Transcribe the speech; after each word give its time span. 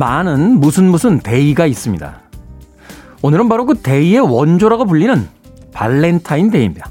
참 0.00 0.08
많은 0.08 0.60
무슨 0.60 0.90
무슨 0.90 1.20
day가 1.20 1.66
있습니다. 1.66 2.20
오늘은 3.20 3.50
바로 3.50 3.66
그 3.66 3.74
day의 3.74 4.20
원조라고 4.20 4.86
불리는 4.86 5.28
발렌타인 5.74 6.50
데이입니다. 6.50 6.88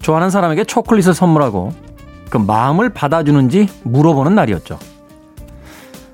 좋아하는 0.00 0.30
사람에게 0.30 0.62
초콜릿을 0.62 1.14
선물하고 1.14 1.72
그 2.30 2.36
마음을 2.36 2.90
받아주는지 2.90 3.68
물어보는 3.82 4.36
날이었죠. 4.36 4.78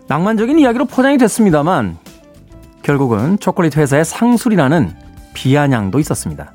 낭만적인 0.09 0.59
이야기로 0.59 0.87
포장이 0.87 1.19
됐습니다만 1.19 1.99
결국은 2.83 3.39
초콜릿 3.39 3.77
회사의 3.77 4.07
상술이라는 4.07 4.97
비아냥도 5.35 5.99
있었습니다. 5.99 6.55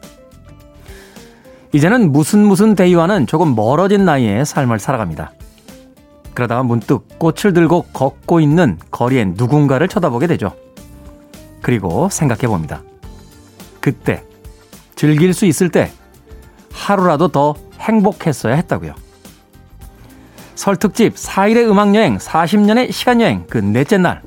이제는 1.74 2.12
무슨 2.12 2.40
무슨 2.40 2.74
day와는 2.74 3.28
조금 3.28 3.54
멀어진 3.54 4.04
나이에 4.04 4.44
삶을 4.44 4.80
살아갑니다. 4.80 5.32
그러다가 6.36 6.62
문득 6.62 7.18
꽃을 7.18 7.54
들고 7.54 7.84
걷고 7.94 8.42
있는 8.42 8.78
거리의 8.92 9.34
누군가를 9.38 9.88
쳐다보게 9.88 10.28
되죠. 10.28 10.54
그리고 11.62 12.10
생각해 12.10 12.42
봅니다. 12.42 12.84
그때, 13.80 14.24
즐길 14.96 15.34
수 15.34 15.46
있을 15.46 15.70
때, 15.70 15.92
하루라도 16.72 17.30
더 17.30 17.56
행복했어야 17.80 18.54
했다고요. 18.56 18.94
설특집 20.56 21.16
4일의 21.16 21.70
음악여행, 21.70 22.18
40년의 22.18 22.92
시간여행, 22.92 23.46
그 23.50 23.58
넷째 23.58 23.98
날. 23.98 24.22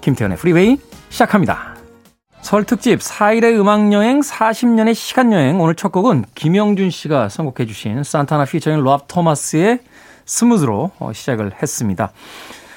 김태현의 0.00 0.38
프리웨이 0.38 0.78
시작합니다. 1.08 1.74
설특집 2.42 3.00
4일의 3.00 3.58
음악여행, 3.58 4.20
40년의 4.20 4.94
시간여행. 4.94 5.60
오늘 5.60 5.74
첫 5.74 5.92
곡은 5.92 6.24
김영준 6.34 6.90
씨가 6.90 7.28
선곡해 7.30 7.66
주신 7.66 8.02
Santana 8.04 8.44
featuring 8.44 8.80
Rob 8.80 9.08
Thomas의 9.08 9.80
스무즈로 10.26 10.90
어, 10.98 11.12
시작을 11.12 11.52
했습니다. 11.62 12.12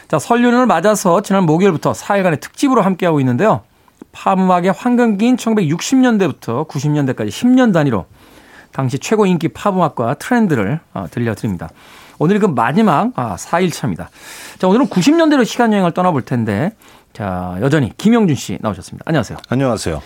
자, 0.08 0.20
설 0.20 0.44
연휴를 0.44 0.66
맞아서 0.66 1.22
지난 1.22 1.46
목요일부터 1.46 1.92
4일간의 1.92 2.40
특집으로 2.40 2.82
함께하고 2.82 3.20
있는데요. 3.20 3.62
팝음악의 4.12 4.72
황금기인 4.72 5.36
1960년대부터 5.36 6.68
90년대까지 6.68 7.28
10년 7.30 7.74
단위로 7.74 8.06
당시 8.72 9.00
최고 9.00 9.26
인기 9.26 9.48
팝음악과 9.50 10.16
트렌드를 10.16 10.80
어, 10.94 11.08
들려드립니다. 11.12 11.70
오늘이 12.20 12.40
그 12.40 12.46
마지막 12.48 13.12
아, 13.16 13.36
4일차입니다. 13.36 14.08
자, 14.58 14.68
오늘은 14.68 14.88
90년대로 14.88 15.46
시간여행을 15.46 15.92
떠나볼 15.92 16.24
텐데 16.24 16.72
자, 17.14 17.58
여전히 17.62 17.92
김영준 17.98 18.36
씨 18.36 18.58
나오셨습니다. 18.62 19.04
안녕하세요. 19.08 19.38
안녕하세요. 19.50 20.02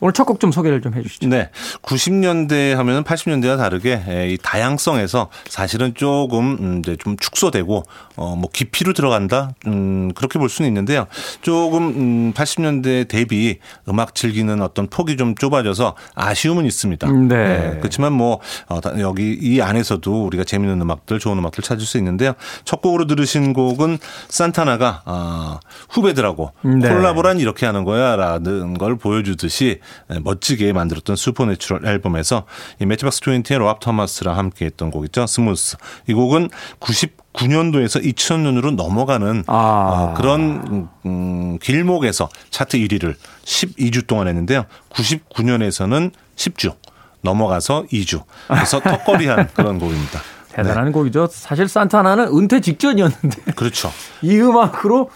오늘 0.00 0.12
첫 0.12 0.24
곡 0.24 0.40
좀 0.40 0.52
소개를 0.52 0.80
좀 0.80 0.94
해주시죠. 0.94 1.28
네. 1.28 1.50
90년대 1.82 2.74
하면은 2.74 3.04
80년대와 3.04 3.56
다르게 3.58 4.28
이 4.30 4.38
다양성에서 4.42 5.28
사실은 5.48 5.92
조금 5.94 6.56
음, 6.60 6.78
이제 6.78 6.96
좀 6.98 7.16
축소되고 7.18 7.82
어뭐 8.16 8.44
깊이로 8.52 8.92
들어간다. 8.92 9.50
음 9.66 10.10
그렇게 10.14 10.38
볼 10.38 10.48
수는 10.48 10.68
있는데요. 10.68 11.06
조금 11.42 11.88
음 11.88 12.32
80년대 12.34 13.08
대비 13.08 13.58
음악 13.88 14.14
즐기는 14.14 14.60
어떤 14.62 14.86
폭이 14.88 15.16
좀 15.16 15.34
좁아져서 15.34 15.94
아쉬움은 16.14 16.64
있습니다. 16.64 17.10
네. 17.10 17.28
네. 17.28 17.78
그렇지만 17.78 18.12
뭐 18.12 18.40
어, 18.68 18.80
여기 19.00 19.36
이 19.40 19.60
안에서도 19.60 20.24
우리가 20.26 20.44
재밌는 20.44 20.80
음악들, 20.80 21.18
좋은 21.18 21.36
음악들 21.38 21.62
찾을 21.62 21.84
수 21.84 21.98
있는데요. 21.98 22.32
첫 22.64 22.80
곡으로 22.80 23.06
들으신 23.06 23.52
곡은 23.52 23.98
산타나가 24.28 25.02
어, 25.04 25.58
후배들하고 25.90 26.52
네. 26.62 26.88
콜라보란 26.88 27.38
이렇게 27.40 27.66
하는 27.66 27.84
거야라는 27.84 28.78
걸 28.78 28.96
보여주듯이 28.96 29.80
멋지게 30.22 30.72
만들었던 30.72 31.16
Supernatural 31.16 31.86
앨범에서 31.86 32.44
이 32.80 32.86
Matchbox 32.86 33.20
20의 33.20 33.58
롭 33.58 33.80
토마스랑 33.80 34.36
함께 34.36 34.66
했던 34.66 34.90
곡 34.90 35.04
있죠. 35.06 35.26
Smooth. 35.26 35.76
이 36.06 36.14
곡은 36.14 36.50
99년도에서 36.80 38.04
2000년으로 38.04 38.74
넘어가는 38.74 39.44
아. 39.46 39.54
어, 39.54 40.14
그런 40.16 40.88
음, 41.06 41.58
길목에서 41.58 42.28
차트 42.50 42.78
1위를 42.78 43.14
12주 43.44 44.06
동안 44.06 44.28
했는데요. 44.28 44.66
99년에서는 44.90 46.12
10주 46.36 46.74
넘어가서 47.22 47.84
2주. 47.92 48.22
그래서 48.48 48.80
턱걸이한 48.84 49.48
그런 49.54 49.78
곡입니다. 49.78 50.20
대단한 50.52 50.86
네. 50.86 50.92
곡이죠. 50.92 51.28
사실 51.30 51.68
산타나는 51.68 52.36
은퇴 52.36 52.60
직전이었는데 52.60 53.52
그렇죠. 53.54 53.92
이 54.22 54.38
음악으로 54.40 55.10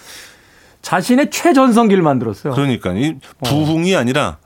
자신의 0.83 1.31
최전성기를 1.31 2.03
만들었어요. 2.03 2.53
그러니까 2.53 2.93
이 2.93 3.15
부흥이 3.45 3.97
아니라 3.97 4.39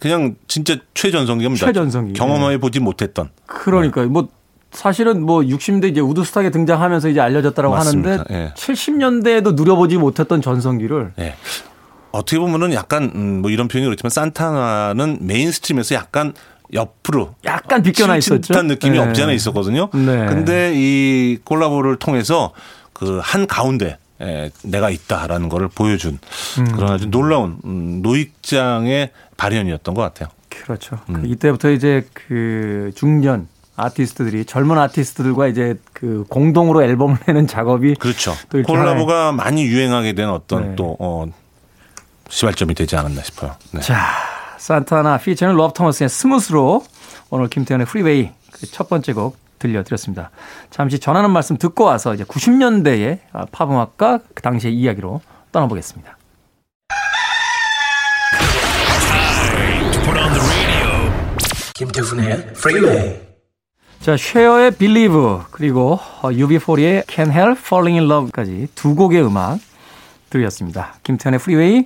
그냥 0.00 0.34
진짜 0.48 0.76
최전성기입니다. 0.94 1.66
최전성기. 1.66 2.12
경험해 2.14 2.58
보지 2.58 2.80
못했던. 2.80 3.30
그러니까 3.46 4.02
네. 4.02 4.06
뭐 4.08 4.28
사실은 4.72 5.22
뭐 5.22 5.40
60대 5.40 5.90
이제 5.90 6.00
우드스탁에 6.00 6.50
등장하면서 6.50 7.08
이제 7.08 7.20
알려졌다고 7.20 7.70
맞습니다. 7.74 8.10
하는데 8.10 8.34
예. 8.34 8.52
70년대에도 8.56 9.54
누려보지 9.54 9.96
못했던 9.98 10.42
전성기를 10.42 11.12
예. 11.20 11.34
어떻게 12.12 12.38
보면은 12.38 12.72
약간 12.72 13.10
음, 13.14 13.40
뭐 13.42 13.50
이런 13.50 13.68
표현이 13.68 13.86
그렇지만 13.86 14.10
산타나는 14.10 15.18
mainstream에서 15.22 15.94
약간 15.94 16.32
옆으로 16.72 17.34
약간 17.44 17.82
비껴나 17.82 18.16
있었죠. 18.16 18.40
듯한 18.52 18.66
느낌이 18.66 18.98
네. 18.98 19.04
없지 19.04 19.22
않아 19.22 19.32
있었거든요. 19.32 19.90
네. 19.92 20.26
근데 20.26 20.72
이 20.74 21.38
콜라보를 21.44 21.96
통해서 21.96 22.52
그 22.92 23.20
한 23.22 23.46
가운데 23.46 23.98
에, 24.20 24.50
내가 24.62 24.90
있다라는 24.90 25.48
거를 25.48 25.68
보여준 25.68 26.18
음. 26.58 26.72
그런 26.72 26.92
아주 26.92 27.10
놀라운 27.10 27.58
음, 27.64 28.00
노익장의 28.02 29.10
발현이었던 29.36 29.94
것 29.94 30.02
같아요. 30.02 30.28
그렇죠. 30.48 30.98
음. 31.08 31.22
그 31.22 31.26
이때부터 31.26 31.70
이제 31.70 32.06
그 32.12 32.92
중년 32.94 33.48
아티스트들이 33.76 34.44
젊은 34.44 34.78
아티스트들과 34.78 35.48
이제 35.48 35.76
그 35.92 36.24
공동으로 36.28 36.82
앨범을 36.82 37.18
내는 37.26 37.46
작업이 37.46 37.94
그렇죠. 37.96 38.34
또 38.48 38.62
콜라보가 38.62 39.32
많이 39.32 39.64
유행하게 39.64 40.12
된 40.12 40.28
어떤 40.28 40.70
네. 40.70 40.76
또 40.76 40.96
어, 41.00 41.26
시발점이 42.28 42.74
되지 42.74 42.96
않았나 42.96 43.22
싶어요. 43.22 43.56
네. 43.72 43.80
자, 43.80 43.98
산타나 44.58 45.18
피처는 45.18 45.56
러브 45.56 45.74
토머스의 45.74 46.08
Smooth로 46.08 46.84
오늘 47.30 47.48
김태훈의 47.48 47.86
프리웨이 47.86 48.30
그 48.52 48.66
첫 48.70 48.88
번째 48.88 49.12
곡 49.12 49.36
들려드렸습니다. 49.58 50.30
잠시 50.70 50.98
전하는 50.98 51.30
말씀 51.30 51.56
듣고 51.56 51.84
와서 51.84 52.14
이제 52.14 52.24
90년대의 52.24 53.18
팝음악과 53.52 54.20
그 54.34 54.42
당시의 54.42 54.74
이야기로 54.74 55.20
떠나보겠습니다. 55.52 56.16
김태훈의 61.74 62.52
프리웨이 62.54 63.20
자, 64.00 64.16
쉐어의 64.18 64.72
Believe 64.72 65.40
그리고 65.50 65.98
어, 66.20 66.28
UB40의 66.28 67.06
Can't 67.06 67.30
Help 67.30 67.58
Falling 67.58 67.98
in 67.98 68.10
Love까지 68.10 68.68
두 68.74 68.94
곡의 68.94 69.24
음악 69.24 69.58
들으셨습니다. 70.28 70.96
김태훈의 71.02 71.40
프리웨이 71.40 71.84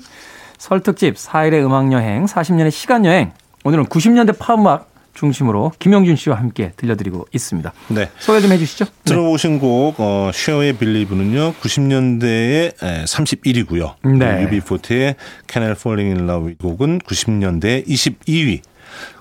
설특집 0.58 1.14
4일의 1.14 1.64
음악여행 1.64 2.24
40년의 2.26 2.72
시간여행 2.72 3.32
오늘은 3.64 3.84
90년대 3.84 4.36
팝음악 4.38 4.87
중심으로 5.18 5.72
김영준 5.78 6.14
씨와 6.16 6.36
함께 6.36 6.72
들려드리고 6.76 7.26
있습니다. 7.34 7.72
네. 7.88 8.08
소개 8.18 8.40
좀 8.40 8.52
해주시죠. 8.52 8.84
네. 8.84 8.90
들어보신 9.04 9.58
곡 9.58 9.96
어, 9.98 10.30
쉐어의 10.32 10.74
빌리브는요 10.74 11.54
90년대에 11.54 12.76
31위고요. 12.78 13.94
네. 14.16 14.46
UB40의 14.46 15.16
Can 15.50 15.66
I 15.66 15.72
Falling 15.72 16.16
in 16.18 16.28
Love 16.28 16.52
이 16.52 16.54
곡은 16.54 17.00
90년대 17.00 17.86
22위. 17.86 18.60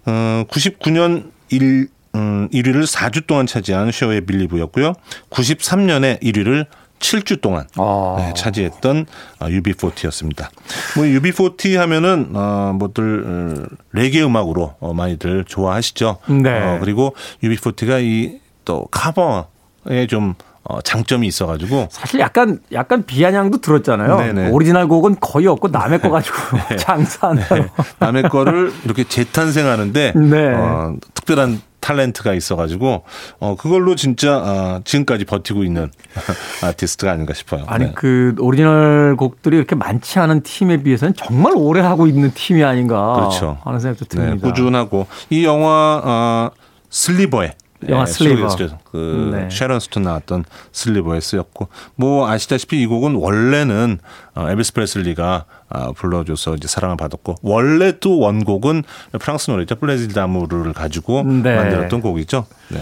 어, 0.06 0.44
99년 0.50 1.32
1 1.50 1.88
음, 2.16 2.50
1위를 2.50 2.86
4주 2.86 3.28
동안 3.28 3.46
차지한 3.46 3.92
쉐어의 3.92 4.22
빌리브였고요. 4.22 4.94
93년에 5.30 6.22
1위를 6.22 6.66
7주 7.00 7.42
동안 7.42 7.66
아. 7.76 8.16
네, 8.18 8.34
차지했던 8.36 9.06
어, 9.40 9.46
UB40였습니다. 9.48 10.48
뭐 10.96 11.06
UB40 11.06 11.78
하면은 11.78 12.32
어 12.34 12.74
뭐들 12.78 13.24
어, 13.26 13.76
레게 13.94 14.24
음악으로 14.24 14.76
어, 14.80 14.94
많이들 14.94 15.46
좋아하시죠. 15.46 16.18
네. 16.44 16.50
어, 16.62 16.78
그리고 16.80 17.16
UB40가 17.44 18.02
이 18.04 18.48
또 18.68 18.86
커버에 18.92 20.08
좀 20.10 20.36
어, 20.64 20.82
장점이 20.82 21.26
있어가지고 21.28 21.88
사실 21.90 22.20
약간 22.20 22.60
약간 22.74 23.06
비아냥도 23.06 23.62
들었잖아요. 23.62 24.18
네네. 24.18 24.50
오리지널 24.50 24.90
곡은 24.90 25.22
거의 25.22 25.48
없고 25.48 25.70
남의 25.70 26.02
거 26.02 26.10
가지고 26.10 26.36
장사하는. 26.78 27.44
네, 27.50 27.68
남의 28.00 28.24
거를 28.24 28.74
이렇게 28.84 29.06
재탄생하는데 29.06 30.14
네. 30.18 30.54
어, 30.54 30.98
특별한 31.14 31.62
탤런트가 31.88 32.36
있어가지고 32.36 33.04
어, 33.40 33.56
그걸로 33.56 33.96
진짜 33.96 34.38
어, 34.38 34.82
지금까지 34.84 35.26
버티고 35.26 35.64
있는 35.64 35.90
아티스트가 36.64 37.12
아닌가 37.12 37.34
싶어요. 37.34 37.64
아니 37.68 37.86
네. 37.86 37.92
그 37.96 38.36
오리지널 38.40 39.16
곡들이 39.18 39.58
이렇게 39.58 39.76
많지 39.76 40.20
않은 40.20 40.42
팀에 40.44 40.84
비해서는 40.84 41.14
정말 41.16 41.54
오래 41.56 41.82
하고 41.82 42.08
있는 42.08 42.32
팀이 42.34 42.64
아닌가 42.64 43.14
그렇죠. 43.16 43.58
하는 43.64 43.80
생각도 43.80 44.06
네, 44.06 44.26
듭니다. 44.26 44.48
꾸준하고 44.48 45.08
이 45.30 45.46
영화 45.46 46.02
어, 46.04 46.52
Sliver에 46.90 47.54
영화 47.90 48.06
네, 48.06 48.12
Sliver. 48.12 48.56
그 48.92 49.32
네. 49.34 49.48
샤론 49.52 49.80
스톤 49.80 50.04
나왔던 50.04 50.46
Sliver에 50.72 51.20
쓰였고 51.20 51.68
뭐 51.96 52.28
아시다시피 52.30 52.82
이 52.82 52.88
곡은 52.88 53.16
원래는 53.16 54.00
어, 54.36 54.50
엘비스 54.50 54.74
프레슬리가 54.74 55.46
아, 55.70 55.92
불러줘서 55.92 56.56
이제 56.56 56.68
사랑을 56.68 56.98
받았고 56.98 57.36
원래 57.42 58.00
또 58.00 58.20
원곡은 58.20 58.84
프랑스 59.20 59.52
노래죠 59.52 59.76
Plaisir 59.76 60.14
d'amour를 60.14 60.74
가지고 60.74 61.24
네. 61.24 61.56
만들었던 61.56 62.02
곡이죠. 62.02 62.46
네. 62.70 62.80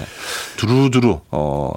두루두루 0.58 1.22
어, 1.32 1.72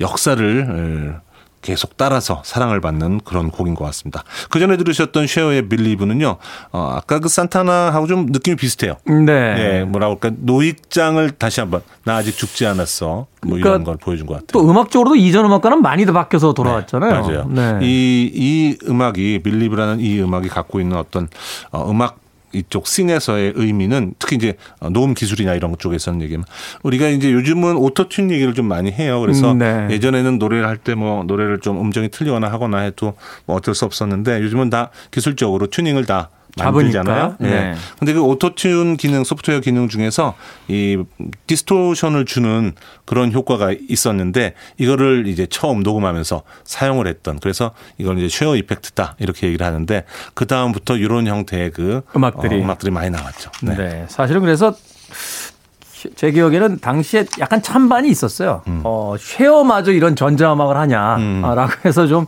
역사를 0.00 1.20
계속 1.62 1.96
따라서 1.96 2.42
사랑을 2.44 2.80
받는 2.80 3.20
그런 3.24 3.50
곡인 3.50 3.74
것 3.74 3.84
같습니다. 3.86 4.24
그 4.50 4.58
전에 4.58 4.76
들으셨던 4.76 5.26
쉐어의 5.26 5.68
Believe는요, 5.68 6.36
어, 6.72 6.94
아까 6.96 7.20
그 7.20 7.28
산타나하고 7.28 8.06
좀 8.08 8.26
느낌이 8.26 8.56
비슷해요. 8.56 8.96
네. 9.06 9.32
예, 9.32 9.84
뭐라 9.84 10.08
그럴까 10.08 10.32
노익장을 10.40 11.30
다시 11.32 11.60
한번 11.60 11.82
나 12.04 12.16
아직 12.16 12.36
죽지 12.36 12.66
않았어. 12.66 13.06
뭐 13.06 13.28
그러니까 13.42 13.68
이런 13.70 13.84
걸 13.84 13.96
보여준 13.96 14.26
것 14.26 14.34
같아요. 14.34 14.46
또 14.52 14.68
음악적으로도 14.68 15.16
이전 15.16 15.44
음악과는 15.44 15.82
많이 15.82 16.04
더 16.04 16.12
바뀌어서 16.12 16.52
돌아왔잖아요. 16.52 17.22
맞아요. 17.22 17.48
네. 17.48 17.78
이, 17.82 18.30
이 18.34 18.76
음악이 18.88 19.40
Believe라는 19.42 20.00
이 20.00 20.20
음악이 20.20 20.48
갖고 20.48 20.80
있는 20.80 20.96
어떤 20.96 21.28
어, 21.70 21.88
음악 21.90 22.21
이쪽 22.52 22.86
scene에서의 22.86 23.52
의미는 23.56 24.14
특히 24.18 24.36
이제 24.36 24.54
녹음 24.90 25.14
기술이나 25.14 25.54
이런 25.54 25.74
쪽에서는 25.78 26.20
얘기하면 26.22 26.44
우리가 26.82 27.08
이제 27.08 27.32
요즘은 27.32 27.76
Auto-Tune 27.76 28.30
얘기를 28.30 28.54
좀 28.54 28.66
많이 28.66 28.90
해요. 28.92 29.20
그래서 29.20 29.52
음, 29.52 29.58
네. 29.58 29.88
예전에는 29.90 30.38
노래를 30.38 30.66
할 30.66 30.76
때 30.82 30.94
뭐 30.94 31.24
노래를 31.24 31.60
좀 31.60 31.80
음정이 31.80 32.08
틀리거나 32.10 32.48
하거나 32.52 32.78
해도 32.78 33.14
뭐 33.46 33.56
어쩔 33.56 33.74
수 33.74 33.84
없었는데 33.84 34.40
요즘은 34.42 34.68
다 34.70 34.90
기술적으로 35.10 35.68
튜닝을 35.68 36.04
다 36.06 36.30
만들잖아요. 36.56 37.36
네. 37.38 37.48
예. 37.48 37.74
근데 37.98 38.12
그 38.12 38.20
Auto-Tune 38.20 38.98
기능, 38.98 39.24
소프트웨어 39.24 39.60
기능 39.60 39.88
중에서 39.88 40.34
이 40.68 41.02
distortion을 41.46 42.26
주는 42.26 42.72
그런 43.04 43.32
효과가 43.32 43.74
있었는데 43.88 44.54
이거를 44.78 45.26
이제 45.26 45.46
처음 45.46 45.82
녹음하면서 45.82 46.42
사용을 46.64 47.06
했던 47.06 47.38
그래서 47.40 47.72
이걸 47.98 48.18
이제 48.18 48.28
쉐어 48.28 48.56
effect다 48.56 49.16
이렇게 49.18 49.46
얘기를 49.46 49.66
하는데 49.66 50.04
그 50.34 50.46
다음부터 50.46 50.96
이런 50.96 51.26
형태의 51.26 51.70
그 51.70 52.02
음악들이. 52.14 52.56
어, 52.56 52.58
음악들이 52.64 52.90
많이 52.90 53.10
나왔죠. 53.10 53.50
네. 53.62 53.76
네. 53.76 54.06
사실은 54.08 54.42
그래서 54.42 54.74
제 56.16 56.32
기억에는 56.32 56.80
당시에 56.80 57.26
약간 57.38 57.62
찬반이 57.62 58.08
있었어요. 58.08 58.62
음. 58.66 58.80
어, 58.84 59.14
쉐어마저 59.18 59.92
이런 59.92 60.16
전자음악을 60.16 60.76
하냐라고 60.76 61.72
해서 61.84 62.06
좀, 62.06 62.26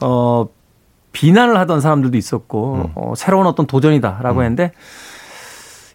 어, 0.00 0.46
비난을 1.12 1.58
하던 1.58 1.80
사람들도 1.80 2.16
있었고, 2.16 2.74
음. 2.74 2.92
어, 2.94 3.14
새로운 3.16 3.46
어떤 3.46 3.66
도전이다라고 3.66 4.42
했는데, 4.42 4.72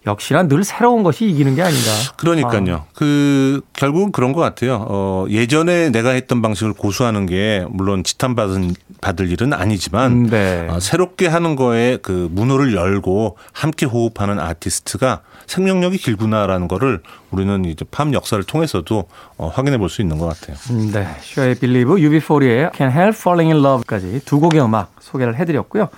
역시나 0.08 0.48
늘 0.48 0.64
새로운 0.64 1.04
것이 1.04 1.26
이기는 1.26 1.54
게 1.56 1.62
아닌가. 1.62 1.92
그러니까요. 2.16 2.86
그 2.94 3.62
결국은 3.74 4.12
그런 4.12 4.34
것 4.34 4.42
같아요. 4.42 4.86
어, 4.88 5.26
예전에 5.30 5.90
내가 5.90 6.12
했던 6.12 6.42
방식을 6.42 6.74
고수하는 6.74 7.26
게 7.26 7.66
물론 7.70 8.04
지탄받은 8.04 8.74
받을 9.02 9.30
일은 9.30 9.54
아니지만 9.54 10.12
음, 10.12 10.30
네. 10.30 10.68
어, 10.70 10.80
새롭게 10.80 11.28
하는 11.28 11.56
거에 11.56 11.98
그 12.02 12.30
문호를 12.32 12.74
열고 12.74 13.38
함께 13.52 13.86
호흡하는 13.86 14.40
아티스트가 14.40 15.22
생명력이 15.46 15.98
길구나라는 15.98 16.68
거를 16.68 17.02
우리는 17.32 17.66
이제 17.66 17.84
팝 17.92 18.14
역사를 18.14 18.42
통해서도 18.44 19.06
어, 19.38 19.48
확인해 19.54 19.78
볼 19.78 19.90
수 19.90 20.02
있는 20.02 20.18
것 20.18 20.28
같아요. 20.28 20.56
음, 20.72 20.92
네. 20.94 21.08
쉐어의 21.22 21.56
Believe, 21.56 21.96
UB40의 21.96 22.72
Can't 22.74 22.92
Help 22.92 23.18
Falling 23.18 23.54
in 23.54 23.66
Love까지 23.66 24.22
두 24.26 24.40
곡의 24.40 24.62
음악 24.64 24.94
소개를 25.02 25.36
해드렸고요. 25.38 25.90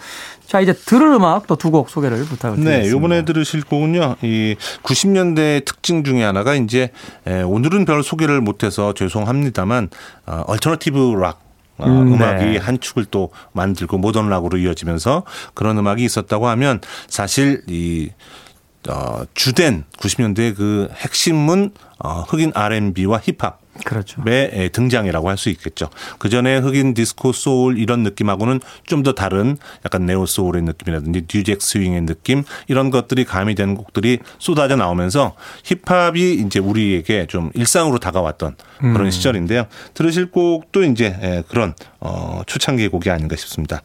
자, 0.47 0.59
이제 0.59 0.73
들을 0.73 1.07
음악 1.13 1.45
또 1.45 1.55
두 1.55 1.69
곡 1.71 1.89
소개를 1.89 2.17
부탁을 2.25 2.55
드리겠습니다. 2.57 2.83
네, 2.83 2.89
요번에 2.91 3.25
들으실 3.25 3.63
곡은요. 3.63 4.15
이 4.23 4.55
90년대 4.83 5.65
특징 5.65 6.03
중에 6.03 6.23
하나가 6.23 6.55
이제 6.55 6.89
에, 7.27 7.41
오늘은 7.43 7.85
별 7.85 8.01
소개를 8.03 8.41
못해서 8.41 8.93
죄송합니다만 8.93 9.89
어, 10.25 10.43
alternative 10.47 11.15
rock 11.19 11.41
어, 11.77 11.85
음, 11.87 12.13
음악이 12.13 12.43
네. 12.45 12.57
한 12.57 12.79
축을 12.79 13.05
또 13.05 13.29
만들고 13.53 13.97
modern 14.00 14.30
rock으로 14.30 14.57
이어지면서 14.57 15.23
그런 15.53 15.77
음악이 15.77 16.03
있었다고 16.03 16.47
하면 16.49 16.81
사실 17.07 17.61
이 17.67 18.09
어, 18.87 19.23
주된 19.33 19.83
90년대의 19.97 20.55
그 20.55 20.89
핵심은 20.95 21.71
어, 21.99 22.21
흑인 22.21 22.51
R&B와 22.55 23.19
힙합 23.19 23.59
그렇죠. 23.85 24.21
의 24.27 24.69
등장이라고 24.71 25.29
할 25.29 25.37
수 25.37 25.49
있겠죠. 25.49 25.89
그 26.17 26.27
전에 26.27 26.57
흑인 26.57 26.93
디스코 26.93 27.31
소울 27.31 27.77
이런 27.77 28.03
느낌하고는 28.03 28.59
좀 28.85 29.03
더 29.03 29.13
다른 29.13 29.57
약간 29.85 30.05
neo 30.06 30.25
soul의 30.25 30.63
느낌이라든지 30.63 31.27
new 31.33 31.45
jack 31.45 31.62
swing의 31.62 32.01
느낌 32.05 32.43
이런 32.67 32.89
것들이 32.89 33.23
가미된 33.23 33.75
곡들이 33.75 34.19
쏟아져 34.37 34.75
나오면서 34.75 35.35
힙합이 35.63 36.33
이제 36.33 36.59
우리에게 36.59 37.27
좀 37.27 37.51
일상으로 37.53 37.99
다가왔던 37.99 38.57
그런 38.79 39.11
시절인데요. 39.11 39.67
들으실 39.93 40.31
곡도 40.31 40.83
이제 40.83 41.17
예, 41.21 41.43
그런 41.47 41.73
어 42.01 42.41
초창기의 42.45 42.89
곡이 42.89 43.09
아닌가 43.09 43.37
싶습니다. 43.37 43.81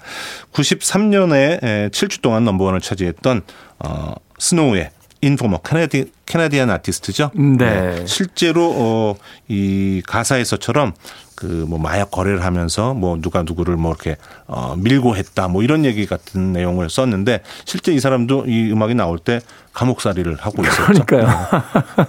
93년에 0.52 1.90
7주 1.90 2.20
동안 2.20 2.44
number 2.44 2.62
one을 2.62 2.80
차지했던 2.80 3.42
어 3.86 4.14
스노우의 4.38 4.90
Informer 5.20 5.58
Canadi- 5.58 6.12
Canadian 6.26 6.70
아티스트죠. 6.70 7.30
네. 7.58 8.04
실제로 8.06 8.72
어, 8.74 9.14
이 9.48 10.02
가사에서처럼 10.06 10.92
그 11.34 11.64
뭐 11.66 11.78
마약 11.78 12.10
거래를 12.10 12.44
하면서 12.44 12.94
뭐 12.94 13.18
누가 13.20 13.42
누구를 13.42 13.76
뭐 13.76 13.92
이렇게 13.92 14.16
어, 14.46 14.76
밀고 14.76 15.16
했다 15.16 15.48
뭐 15.48 15.62
이런 15.62 15.84
얘기 15.84 16.06
같은 16.06 16.52
내용을 16.52 16.90
썼는데 16.90 17.40
실제 17.64 17.92
이 17.92 18.00
사람도 18.00 18.46
이 18.46 18.70
음악이 18.70 18.94
나올 18.94 19.18
때 19.18 19.40
감옥살이를 19.72 20.36
하고 20.40 20.62
있었죠. 20.62 21.04
그러니까요. 21.04 21.28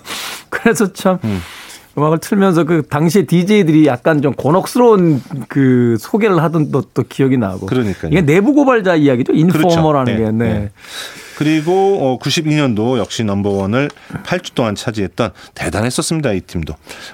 그래서 0.50 0.92
참 0.94 1.20
음악을 1.24 2.20
틀면서 2.20 2.66
그 2.66 2.84
당시에 2.90 3.26
DJ들이 3.26 3.88
약간 3.88 4.22
좀 4.22 4.34
곤혹스러운 4.34 5.22
그 5.48 5.96
소개를 5.98 6.44
하던 6.44 6.72
것도 6.72 7.04
기억이 7.08 7.38
나고. 7.38 7.68
그러니까요. 7.68 8.12
이게 8.12 8.22
내부 8.22 8.54
고발자 8.54 8.96
이야기죠. 8.96 9.32
Informer라는 9.32 10.18
그렇죠. 10.18 10.38
게. 10.38 10.38
네. 10.38 10.72
네. 11.36 11.38
그리고 11.38 12.18
92년도 12.22 12.98
역시 12.98 13.24
number 13.24 13.57
one을 13.57 13.90
8주 14.24 14.54
동안 14.56 14.76
차지했던 14.76 15.32
대단했었습니다. 15.54 16.32
이 16.32 16.42
팀도. 16.42 16.74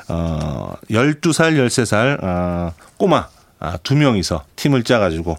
어, 0.09 0.73
12살, 0.89 1.55
13살 1.55 2.23
어, 2.23 2.73
꼬마 2.97 3.27
아, 3.59 3.77
두 3.83 3.95
명이서 3.95 4.43
팀을 4.55 4.83
짜가지고 4.83 5.37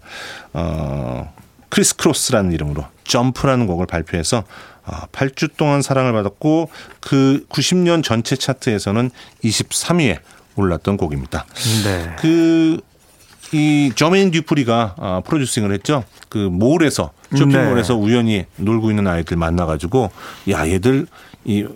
어, 0.53 1.35
크리스 1.69 1.97
크로스라는 1.97 2.53
이름으로 2.53 2.85
Jump라는 3.05 3.67
곡을 3.67 3.87
발표해서 3.87 4.45
어, 4.85 5.07
8주 5.13 5.57
동안 5.57 5.83
사랑을 5.83 6.13
받았고 6.13 6.71
그 7.01 7.47
90년 7.49 8.03
전체 8.03 8.37
차트에서는 8.37 9.11
23위에 9.45 10.19
올랐던 10.57 10.97
곡입니다. 10.97 11.47
네. 11.85 12.17
그 12.21 12.81
이 13.53 13.93
저메인 13.95 14.31
듀프리가 14.31 14.95
아, 14.99 15.23
프로듀싱을 15.25 15.73
했죠. 15.73 16.05
그 16.29 16.39
몰에서 16.39 17.11
쇼핑몰에서 17.37 17.95
네. 17.95 18.01
우연히 18.01 18.47
놀고 18.57 18.91
있는 18.91 19.07
아이들 19.07 19.37
만나가지고 19.37 20.11
야 20.51 20.67
얘들 20.69 21.07
이 21.45 21.67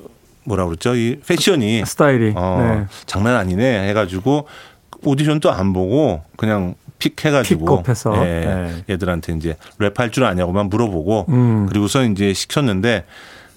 뭐라 0.45 0.65
그랬죠? 0.67 0.95
이 0.95 1.21
패션이 1.27 1.85
스타일이 1.85 2.33
어, 2.35 2.59
네. 2.61 2.87
장난 3.05 3.35
아니네 3.37 3.89
해가지고 3.89 4.47
오디션도 5.05 5.51
안 5.51 5.73
보고 5.73 6.23
그냥 6.37 6.75
픽해가지고 6.99 7.83
픽업해서 7.83 8.17
예, 8.19 8.23
네. 8.25 8.85
얘들한테 8.89 9.35
이제 9.35 9.57
랩할 9.79 10.13
줄 10.13 10.25
아냐고만 10.25 10.69
물어보고 10.71 11.27
음. 11.29 11.67
그리고서 11.69 12.05
이제 12.05 12.33
시켰는데 12.33 13.05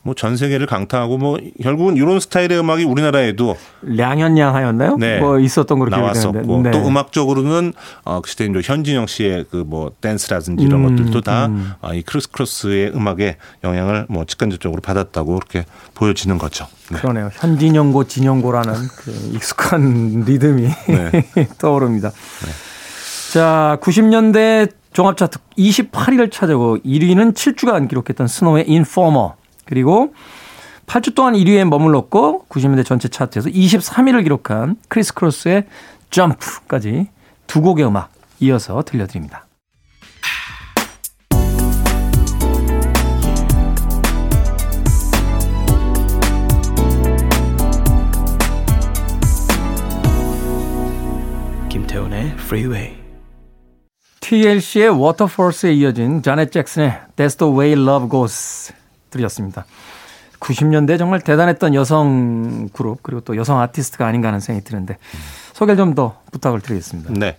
뭐 0.09 0.13
전 0.15 0.35
세계를 0.35 0.65
강타하고 0.65 1.17
뭐 1.17 1.37
결국은 1.61 1.95
이런 1.95 2.19
스타일의 2.19 2.59
음악이 2.59 2.83
우리나라에도 2.83 3.55
량현량하였나요? 3.83 4.97
네. 4.97 5.19
뭐 5.19 5.39
있었던 5.39 5.77
걸로 5.79 5.89
나왔었고. 5.91 6.61
네. 6.63 6.71
또 6.71 6.87
음악적으로는 6.87 7.73
어 8.03 8.21
그때 8.21 8.49
현진영 8.63 9.07
씨의 9.07 9.45
그 9.49 9.59
뭐 9.69 9.91
댄스라든지 10.01 10.63
이런 10.63 10.83
음, 10.83 10.95
것들도 10.95 11.21
다이 11.21 11.45
음. 11.47 11.73
어, 11.81 11.89
크로스 12.05 12.31
크로스의 12.31 12.91
음악에 12.95 13.37
영향을 13.63 14.07
뭐 14.09 14.25
직간접적으로 14.25 14.81
받았다고 14.81 15.35
그렇게 15.35 15.65
보여지는 15.93 16.37
거죠. 16.37 16.65
네. 16.89 16.97
그러네요. 16.97 17.29
현진영 17.33 17.96
Go 17.96 18.05
진영 18.05 18.39
Go라는 18.39 18.73
그 18.97 19.11
익숙한 19.33 20.23
리듬이 20.25 20.69
네. 20.87 21.47
떠오릅니다. 21.59 22.11
자, 23.31 23.77
90년대 23.81 24.71
종합 24.91 25.17
차트 25.17 25.37
28위를 25.57 26.31
차지하고 26.31 26.77
1위는 26.79 27.35
7주간 27.35 27.87
기록했던 27.87 28.27
스노우의 28.27 28.65
Informer 28.67 29.35
그리고 29.69 30.15
8주 30.87 31.13
동안 31.13 31.35
1위에 31.35 31.63
머물렀고 31.63 32.45
90년대 32.49 32.83
전체 32.83 33.07
차트에서 33.07 33.51
23위를 33.51 34.23
기록한 34.23 34.77
크리스 34.87 35.13
크로스의 35.13 35.65
점프까지 36.09 37.07
두 37.45 37.61
곡의 37.61 37.85
음악 37.85 38.11
이어서 38.39 38.81
들려드립니다. 38.81 39.45
김태훈의 51.69 52.31
Freeway. 52.39 52.97
TLC의 54.21 54.89
워터폴스에 54.89 55.73
이어진 55.73 56.23
자넷 56.23 56.51
잭슨의 56.51 56.99
That's 57.15 57.37
the 57.37 57.51
way 57.51 57.73
love 57.73 58.09
goes 58.09 58.73
들으셨습니다. 59.09 59.65
90년대 60.39 60.97
정말 60.97 61.21
대단했던 61.21 61.73
여성 61.75 62.69
그룹 62.71 63.03
그리고 63.03 63.21
또 63.21 63.35
여성 63.35 63.59
아티스트가 63.59 64.05
아닌가 64.07 64.29
하는 64.29 64.39
생각이 64.39 64.63
드는데 64.65 64.97
소개 65.59 65.75
좀더 65.75 66.15
부탁을 66.31 66.61
드리겠습니다. 66.61 67.11
네. 67.15 67.35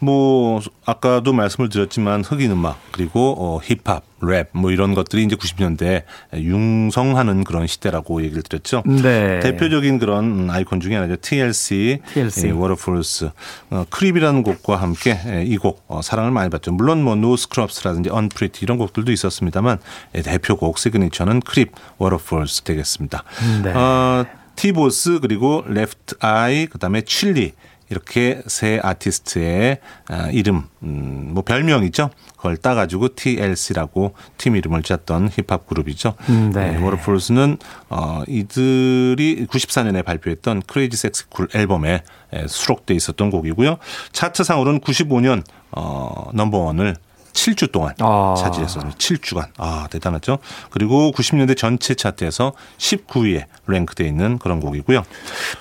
뭐 0.00 0.60
아까도 0.84 1.32
말씀을 1.32 1.68
드렸지만 1.68 2.24
흑인 2.24 2.50
음악 2.50 2.80
그리고 2.90 3.36
어 3.38 3.60
힙합, 3.62 4.02
랩 4.20 4.48
뭐 4.50 4.72
이런 4.72 4.92
것들이 4.94 5.22
이제 5.22 5.36
90년대에 5.36 6.02
융성하는 6.34 7.44
그런 7.44 7.68
시대라고 7.68 8.24
얘기를 8.24 8.42
드렸죠. 8.42 8.82
네. 8.86 9.38
대표적인 9.38 10.00
그런 10.00 10.50
아이콘 10.50 10.80
중에 10.80 10.96
하나죠. 10.96 11.16
TLC, 11.20 12.00
TLC. 12.12 12.48
예, 12.48 12.50
Waterfalls, 12.50 13.30
어, 13.70 13.84
Creep이라는 13.88 14.42
곡과 14.42 14.74
함께 14.74 15.20
예, 15.26 15.44
이곡 15.44 15.84
어, 15.86 16.02
사랑을 16.02 16.32
많이 16.32 16.50
받죠. 16.50 16.72
물론 16.72 17.04
뭐 17.04 17.14
No 17.14 17.36
Scrubs라든지 17.36 18.10
Unpretty 18.10 18.64
이런 18.64 18.78
곡들도 18.78 19.12
있었습니다만 19.12 19.78
예, 20.16 20.22
대표곡 20.22 20.76
시그니처는 20.76 21.38
Creep, 21.40 21.70
Waterfalls 21.98 22.62
되겠습니다. 22.62 23.22
네. 23.62 23.72
어, 23.74 24.26
티보스 24.60 25.20
그리고 25.20 25.64
레프트 25.66 26.16
아이 26.20 26.66
그다음에 26.66 27.00
칠리 27.00 27.54
이렇게 27.88 28.42
세 28.46 28.78
아티스트의 28.82 29.78
아, 30.08 30.28
이름 30.30 30.64
음, 30.82 31.30
뭐 31.32 31.42
별명이죠. 31.42 32.10
그걸 32.36 32.58
따가지고 32.58 33.14
TLC라고 33.16 34.12
팀 34.36 34.56
이름을 34.56 34.82
짰던 34.82 35.30
힙합 35.30 35.66
그룹이죠. 35.66 36.14
음, 36.28 36.52
네. 36.54 36.76
Waterfalls는 36.76 37.56
어 37.88 38.22
이들이 38.28 39.46
94년에 39.46 40.04
발표했던 40.04 40.62
CrazySexyCool 40.66 41.48
앨범에 41.54 42.02
에, 42.34 42.46
수록돼 42.46 42.94
있었던 42.94 43.30
곡이고요. 43.30 43.78
차트상으로는 44.12 44.80
95년 44.80 45.42
어 45.72 46.28
넘버원을 46.34 46.96
7주 47.40 47.72
동안 47.72 47.94
아. 48.00 48.34
차지했었습니다. 48.36 48.98
7주간. 48.98 49.46
아, 49.56 49.88
대단하죠. 49.90 50.38
그리고 50.70 51.10
90년대 51.12 51.56
전체 51.56 51.94
차트에서 51.94 52.52
19위에 52.76 53.44
랭크돼 53.66 54.06
있는 54.06 54.38
그런 54.38 54.60
곡이고요. 54.60 55.02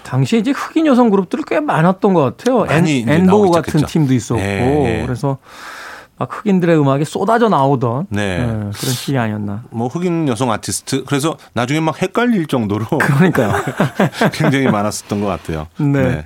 당시에 0.04 0.40
이제 0.40 0.52
흑인 0.52 0.86
여성 0.88 1.10
그룹들이 1.10 1.44
꽤 1.48 1.60
많았던 1.62 2.14
것 2.14 2.38
같아요. 2.38 2.66
엔, 2.70 2.86
엔보 3.08 3.52
같은. 3.52 3.86
팀도 3.86 4.14
있었고 4.14 4.42
예, 4.42 5.00
예. 5.00 5.06
그래서 5.06 5.38
막 6.18 6.30
흑인들의 6.32 6.78
음악이 6.78 7.06
쏟아져 7.06 7.48
나오던 7.48 8.08
네. 8.10 8.40
예, 8.42 8.46
그런 8.46 8.74
시기 8.74 9.18
아니었나. 9.18 9.64
뭐 9.72 9.88
흑인 9.88 10.28
여성 10.28 10.52
아티스트 10.52 11.06
그래서 11.06 11.38
나중에 11.54 11.80
막 11.80 12.00
헷갈릴 12.02 12.48
정도로 12.48 12.86
그러니까요. 12.86 13.54
굉장히 14.34 14.68
많았었던 14.68 15.22
것 15.22 15.28
같아요. 15.28 15.68
네. 15.78 16.26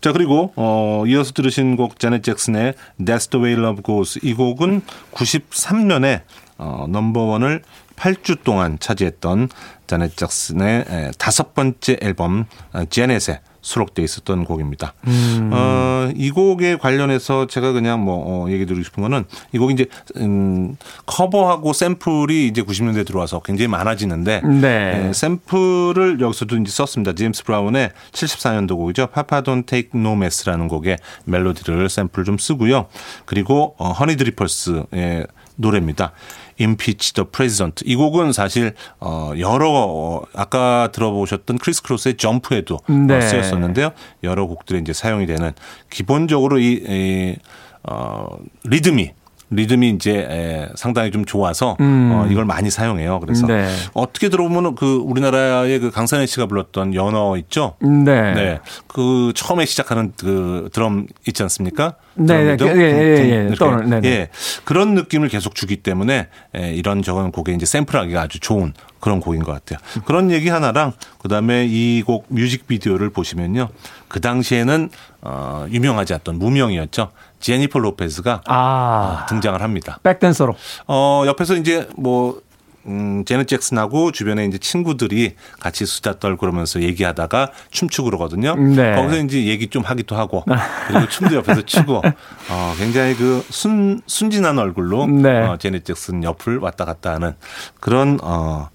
자 0.00 0.12
그리고 0.12 0.52
어 0.56 1.04
이어서 1.06 1.32
들으신 1.32 1.76
곡 1.76 1.98
자넷 1.98 2.22
잭슨의 2.22 2.74
That's 3.00 3.30
the 3.30 3.42
Way 3.42 3.60
Love 3.60 3.82
Goes. 3.82 4.20
이 4.22 4.34
곡은 4.34 4.82
93년에 5.12 6.22
어 6.58 6.86
넘버원을 6.88 7.62
8주 7.96 8.44
동안 8.44 8.78
차지했던 8.78 9.48
자넷 9.86 10.16
잭슨의 10.16 10.84
에, 10.88 11.10
다섯 11.18 11.54
번째 11.54 11.98
앨범 12.02 12.44
어, 12.72 12.84
제넷에 12.84 13.40
수록돼 13.66 14.02
있었던 14.04 14.44
곡입니다. 14.44 14.94
음. 15.08 15.50
어, 15.52 16.08
이 16.14 16.30
곡에 16.30 16.76
관련해서 16.76 17.48
제가 17.48 17.72
그냥 17.72 18.04
뭐 18.04 18.46
어, 18.46 18.50
얘기 18.50 18.64
드리고 18.64 18.84
싶은 18.84 19.02
거는 19.02 19.24
이 19.52 19.58
곡이 19.58 19.74
이제 19.74 19.86
음, 20.18 20.76
커버하고 21.04 21.72
샘플이 21.72 22.46
이제 22.46 22.62
90년대 22.62 23.04
들어와서 23.04 23.40
굉장히 23.40 23.66
많아지는데 23.66 24.42
네. 24.42 25.08
예, 25.08 25.12
샘플을 25.12 26.20
여기서도 26.20 26.56
이제 26.58 26.70
썼습니다. 26.70 27.12
제임스 27.12 27.42
브라운의 27.42 27.90
74년도 28.12 28.76
곡이죠. 28.76 29.08
Papa 29.08 29.40
Don't 29.40 29.64
Take 29.66 29.96
No 29.96 30.14
Mess라는 30.14 30.68
곡의 30.68 30.98
멜로디를 31.24 31.88
샘플 31.88 32.22
좀 32.22 32.38
쓰고요. 32.38 32.86
그리고 33.24 33.74
어, 33.78 33.90
허니 33.90 34.16
드리퍼스의 34.16 35.26
노래입니다. 35.56 36.12
Impeach 36.60 37.14
the 37.14 37.28
President. 37.30 37.82
이 37.84 37.96
곡은 37.96 38.32
사실 38.32 38.74
어 39.00 39.32
여러 39.38 39.70
어, 39.70 40.22
아까 40.34 40.88
들어보셨던 40.92 41.58
크리스 41.58 41.82
크로스의 41.82 42.16
Jump에도 42.16 42.78
네. 42.88 43.16
어, 43.16 43.20
쓰였었는데요. 43.20 43.90
여러 44.22 44.46
곡들이 44.46 44.80
이제 44.80 44.92
사용이 44.92 45.26
되는 45.26 45.52
기본적으로 45.90 46.58
이, 46.58 46.82
이 46.86 47.36
어, 47.82 48.28
리듬이 48.64 49.12
리듬이 49.50 49.90
이제 49.90 50.26
에, 50.28 50.68
상당히 50.74 51.10
좀 51.12 51.24
좋아서 51.24 51.76
음. 51.80 52.10
어, 52.12 52.26
이걸 52.28 52.44
많이 52.44 52.68
사용해요. 52.70 53.20
그래서 53.20 53.46
네. 53.46 53.68
어떻게 53.94 54.28
들어보면 54.28 54.74
그 54.74 54.96
우리나라의 54.96 55.78
그 55.78 55.90
강산에 55.90 56.26
씨가 56.26 56.46
불렀던 56.46 56.94
연어 56.94 57.36
있죠. 57.38 57.74
네. 57.80 58.32
네. 58.34 58.60
그 58.88 59.32
처음에 59.36 59.64
시작하는 59.64 60.12
그 60.18 60.68
드럼 60.72 61.06
있지 61.28 61.42
않습니까? 61.44 61.94
네, 62.14 62.56
네. 62.56 62.56
예, 62.60 62.66
예, 62.66 62.80
예, 62.80 63.30
예. 63.30 63.46
이렇게. 63.48 63.56
떠오르- 63.56 63.84
네, 63.88 64.00
네. 64.00 64.08
예. 64.08 64.28
그런 64.64 64.94
느낌을 64.94 65.28
계속 65.28 65.54
주기 65.54 65.76
때문에 65.76 66.28
예, 66.56 66.72
이런 66.72 67.02
저건 67.02 67.30
곡에 67.30 67.52
이제 67.52 67.66
샘플하기가 67.66 68.20
아주 68.22 68.40
좋은 68.40 68.72
그런 69.00 69.20
곡인 69.20 69.44
것 69.44 69.52
같아요. 69.52 69.78
그런 70.06 70.30
얘기 70.32 70.48
하나랑 70.48 70.92
그 71.18 71.28
다음에 71.28 71.66
이 71.68 72.02
곡 72.04 72.26
뮤직비디오를 72.30 73.10
보시면요. 73.10 73.68
그 74.08 74.20
당시에는 74.20 74.88
어, 75.22 75.66
유명하지 75.70 76.14
않던 76.14 76.38
무명이었죠. 76.38 77.10
제니퍼 77.46 77.78
로페즈가 77.78 78.42
아, 78.46 79.26
등장을 79.28 79.60
합니다. 79.62 80.00
백댄서로. 80.02 80.56
어, 80.88 81.22
옆에서 81.26 81.54
이제 81.54 81.88
뭐, 81.96 82.40
음, 82.86 83.24
제넷 83.24 83.46
잭슨하고 83.46 84.10
주변에 84.10 84.44
이제 84.46 84.58
친구들이 84.58 85.34
같이 85.60 85.86
수다 85.86 86.18
떨고 86.18 86.38
그러면서 86.38 86.82
얘기하다가 86.82 87.52
춤추고 87.70 88.06
그러거든요. 88.06 88.56
네. 88.56 88.94
거기서 88.96 89.22
이제 89.24 89.46
얘기 89.46 89.68
좀 89.68 89.82
하기도 89.84 90.16
하고 90.16 90.44
그리고 90.88 91.08
춤도 91.08 91.36
옆에서 91.36 91.62
추고 91.62 91.98
어, 92.50 92.74
굉장히 92.78 93.14
그 93.14 93.44
순, 93.50 94.00
순진한 94.06 94.58
얼굴로 94.58 95.06
네. 95.06 95.42
어, 95.42 95.56
제넷 95.56 95.84
잭슨 95.84 96.24
옆을 96.24 96.58
왔다 96.58 96.84
갔다 96.84 97.12
하는 97.14 97.34
그런 97.80 98.18
어, 98.22 98.70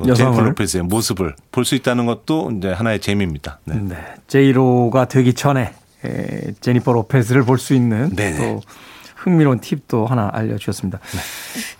여성을. 0.00 0.14
제니퍼 0.16 0.40
로페즈의 0.42 0.82
모습을 0.84 1.36
볼 1.52 1.64
수 1.64 1.76
있다는 1.76 2.06
것도 2.06 2.50
이제 2.58 2.72
하나의 2.72 3.00
재미입니다. 3.00 3.60
네. 3.64 3.76
네. 3.76 3.96
제이로가 4.26 5.04
되기 5.06 5.34
전에 5.34 5.72
에, 6.04 6.52
제니퍼 6.60 6.92
로페즈를 6.92 7.44
볼 7.44 7.58
수 7.58 7.74
있는 7.74 8.14
네네. 8.14 8.36
또 8.38 8.60
흥미로운 9.16 9.60
팁도 9.60 10.06
하나 10.06 10.28
알려주셨습니다. 10.32 10.98
네. 10.98 11.20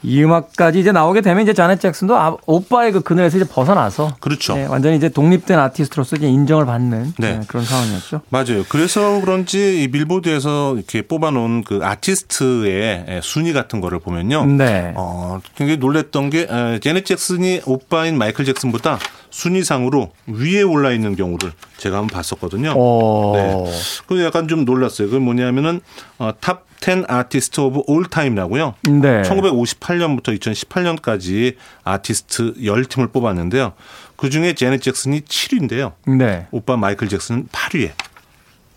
이 0.05 0.23
음악까지 0.23 0.79
이제 0.79 0.93
나오게 0.93 1.23
되면 1.23 1.43
이제 1.43 1.53
자넷 1.53 1.81
잭슨도 1.81 2.17
아, 2.17 2.37
오빠의 2.47 2.93
그 2.93 3.01
그늘에서 3.01 3.37
이제 3.39 3.49
벗어나서 3.49 4.15
그렇죠. 4.21 4.55
네, 4.55 4.65
완전히 4.67 4.97
이제 4.97 5.09
독립된 5.09 5.59
아티스트로서 5.59 6.15
이제 6.17 6.29
인정을 6.29 6.67
받는 6.67 7.15
네. 7.19 7.39
네, 7.39 7.41
그런 7.49 7.65
상황이었죠. 7.65 8.21
맞아요. 8.29 8.63
그래서 8.69 9.21
그런지 9.21 9.83
이 9.83 9.89
빌보드에서 9.89 10.77
이렇게 10.77 11.03
뽑아놓은 11.03 11.65
그 11.65 11.81
아티스트의 11.83 13.21
순위 13.25 13.53
같은 13.53 13.81
거를 13.81 13.99
보면요. 13.99 14.47
네. 14.47 14.93
어, 14.95 15.41
굉장히 15.57 15.79
놀랬던 15.79 16.31
게 16.31 16.47
에, 16.49 16.79
제넷 16.79 17.05
잭슨이 17.05 17.63
오빠인 17.67 18.19
마이클 18.19 18.45
잭슨보다 18.45 19.01
순위상으로 19.33 20.13
위에 20.27 20.63
올라 20.63 20.93
있는 20.93 21.17
경우를 21.17 21.53
제가 21.79 21.97
한번 21.99 22.15
봤었거든요. 22.15 22.75
오. 22.77 23.33
네. 23.35 23.73
그래서 24.07 24.27
약간 24.27 24.47
좀 24.47 24.65
놀랐어요. 24.65 25.09
그게 25.09 25.19
뭐냐면은 25.19 25.81
어, 26.19 26.33
Top 26.39 26.67
10 26.83 27.05
Artist 27.09 27.61
of 27.61 27.83
All 27.87 28.07
Time이라고요. 28.07 28.75
네. 28.83 29.23
1958년부터 29.23 30.37
2018년까지 30.37 31.55
아티스트 31.85 32.55
10팀을 32.55 33.13
뽑았는데요. 33.13 33.73
그중에 34.17 34.55
제넷 34.55 34.83
잭슨이 34.83 35.21
7위인데요. 35.21 35.93
네. 36.19 36.49
오빠 36.51 36.77
마이클 36.77 37.09
잭슨은 37.09 37.47
8위에 37.53 37.93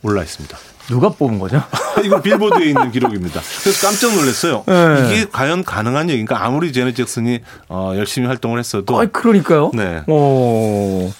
올라 0.03 0.21
있습니다. 0.21 0.55
누가 0.87 1.09
뽑은 1.09 1.39
거죠? 1.39 1.61
이거 2.03 2.21
빌보드에 2.21 2.65
있는 2.67 2.91
기록입니다. 2.91 3.41
그래서 3.63 3.87
깜짝 3.87 4.13
놀랐어요. 4.15 4.63
네. 4.67 5.07
이게 5.13 5.25
과연 5.31 5.63
가능한 5.63 6.09
얘기인가? 6.09 6.45
아무리 6.45 6.71
제넷 6.71 6.95
잭슨이 6.95 7.39
어, 7.69 7.93
열심히 7.95 8.27
활동을 8.27 8.59
했어도 8.59 8.99
아, 8.99 9.05
그러니까요. 9.05 9.71
네. 9.73 10.03
오. 10.07 11.11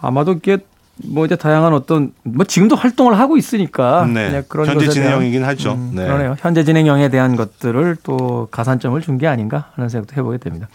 아마도 0.00 0.32
이게 0.32 0.58
뭐 1.04 1.26
이제 1.26 1.36
다양한 1.36 1.74
어떤 1.74 2.12
뭐 2.22 2.44
지금도 2.46 2.74
활동을 2.74 3.18
하고 3.18 3.36
있으니까 3.36 4.06
네. 4.06 4.42
그런 4.48 4.66
현재 4.66 4.88
진행형이긴 4.88 5.44
하죠. 5.44 5.72
음, 5.72 5.92
네. 5.94 6.04
그러네요. 6.04 6.36
현재 6.40 6.64
진행형에 6.64 7.08
대한 7.10 7.36
것들을 7.36 7.96
또 8.02 8.48
가산점을 8.50 8.98
준 9.02 9.18
게 9.18 9.26
아닌가 9.26 9.70
하는 9.74 9.88
생각도 9.90 10.16
해보게 10.16 10.38
됩니다. 10.38 10.68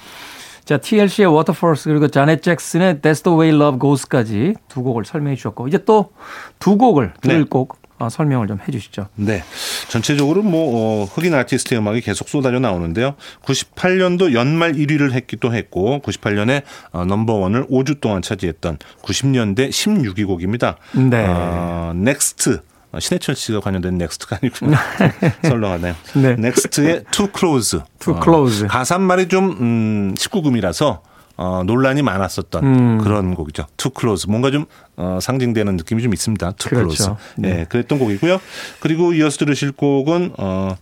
자, 0.63 0.77
TLC의 0.77 1.27
Waterfalls 1.27 1.89
그리고 1.89 2.07
자넷 2.07 2.43
잭슨의 2.43 2.97
That's 3.01 3.23
the 3.23 3.35
Way 3.37 3.55
Love 3.59 3.79
Goes까지 3.79 4.53
두 4.69 4.83
곡을 4.83 5.05
설명해 5.05 5.35
주셨고 5.35 5.67
이제 5.67 5.83
또 5.83 6.11
두 6.59 6.77
곡을 6.77 7.13
들을 7.21 7.39
네. 7.39 7.45
곡 7.49 7.73
어, 7.73 7.80
설명을 8.09 8.47
좀 8.47 8.59
해주시죠. 8.67 9.07
네. 9.15 9.43
전체적으로 9.89 10.43
뭐 10.43 11.03
어, 11.03 11.05
흑인 11.05 11.33
아티스트의 11.33 11.79
음악이 11.79 12.01
계속 12.01 12.29
쏟아져 12.29 12.59
나오는데요. 12.59 13.15
98년도 13.43 14.33
연말 14.33 14.73
1위를 14.73 15.11
했기도 15.11 15.53
했고 15.53 16.01
98년에 16.03 16.63
어, 16.91 17.05
넘버 17.05 17.33
원을 17.33 17.67
5주 17.67 17.99
동안 18.01 18.21
차지했던 18.21 18.77
90년대 19.01 19.69
16위 19.69 20.25
곡입니다. 20.25 20.77
네. 20.93 21.25
어, 21.27 21.93
넥스트 21.95 22.61
어, 22.91 22.99
신해철 22.99 23.35
씨가 23.35 23.61
관련된 23.61 23.97
넥스트가 23.97 24.39
아니군요. 24.41 24.75
썰렁하네요. 25.43 25.95
네. 26.15 26.35
넥스트의 26.35 27.05
Too 27.11 27.29
Close. 27.35 27.79
Too 27.99 28.19
Close. 28.21 28.67
가사말이 28.67 29.27
좀 29.27 29.51
음, 29.51 30.13
19금이라서 30.15 30.99
어, 31.37 31.63
논란이 31.65 32.01
많았었던 32.01 32.63
음. 32.63 32.97
그런 32.99 33.33
곡이죠. 33.33 33.65
Too 33.77 33.93
Close. 33.97 34.29
뭔가 34.29 34.51
좀 34.51 34.65
어, 35.01 35.17
상징되는 35.19 35.77
느낌이 35.77 36.03
좀 36.03 36.13
있습니다. 36.13 36.53
Close. 36.59 37.05
그렇죠. 37.05 37.17
네. 37.35 37.65
그랬던 37.67 37.97
곡이고요. 37.97 38.39
그리고 38.81 39.13
이어서 39.13 39.39
들으실 39.39 39.71
곡은 39.71 40.33
어, 40.37 40.75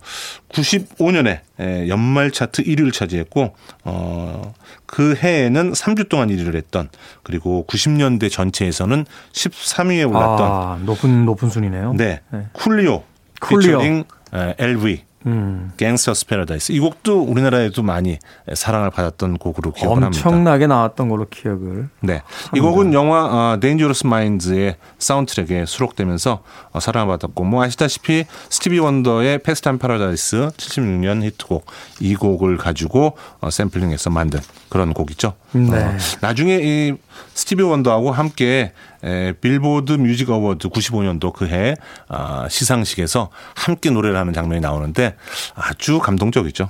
95년에 0.50 1.40
예, 1.60 1.88
연말 1.88 2.30
차트 2.30 2.64
1위를 2.64 2.92
차지했고 2.92 3.54
어, 3.84 4.54
그 4.84 5.14
해에는 5.14 5.72
3주 5.72 6.10
동안 6.10 6.28
1위를 6.28 6.54
했던 6.54 6.90
그리고 7.22 7.64
90년대 7.66 8.30
전체에서는 8.30 9.06
13위에 9.32 10.06
올랐던 10.10 10.40
아, 10.42 10.78
높은 10.84 11.24
높은 11.24 11.48
순위네요. 11.48 11.94
네. 11.94 12.20
네. 12.30 12.46
쿨리오 12.52 13.02
쿨리오. 13.40 13.78
피처링 13.78 14.04
에, 14.34 14.54
LV 14.58 15.02
음. 15.26 15.72
Gangsta's 15.76 16.26
Paradise 16.26 16.72
이 16.72 16.80
곡도 16.80 17.22
우리나라에도 17.22 17.82
많이 17.82 18.18
사랑을 18.54 18.90
받았던 18.90 19.38
곡으로 19.38 19.72
기억을 19.72 20.02
합니다. 20.02 20.28
엄청나게 20.28 20.66
나왔던 20.66 21.08
걸로 21.08 21.26
기억을. 21.28 21.88
네. 22.00 22.22
이 22.54 22.60
곡은 22.60 22.94
영화 22.94 23.24
어, 23.24 23.60
Dangerous 23.60 24.06
Minds의 24.06 24.76
사운드트랙에 24.98 25.66
수록되면서 25.66 26.42
어, 26.72 26.80
사랑을 26.80 27.08
받았고 27.08 27.44
뭐 27.44 27.62
아시다시피 27.62 28.24
스티비 28.48 28.78
원더의 28.78 29.40
Pastime 29.40 29.78
Paradise 29.78 30.50
76년 30.56 31.22
히트곡 31.22 31.66
이 32.00 32.14
곡을 32.14 32.56
가지고 32.56 33.16
어, 33.40 33.50
샘플링해서 33.50 34.10
만든 34.10 34.40
그런 34.70 34.94
곡이죠. 34.94 35.34
네. 35.52 35.76
어, 35.76 35.96
나중에 36.20 36.60
이 36.62 36.94
스티비 37.34 37.62
원더하고 37.62 38.10
함께 38.10 38.72
에, 39.04 39.32
빌보드 39.32 39.92
뮤직 39.92 40.30
어워드 40.30 40.68
95년도 40.68 41.32
그해 41.32 41.74
아, 42.08 42.46
시상식에서 42.48 43.30
함께 43.54 43.90
노래를 43.90 44.16
하는 44.16 44.32
장면이 44.32 44.60
나오는데 44.60 45.16
아주 45.54 45.98
감동적이죠. 45.98 46.68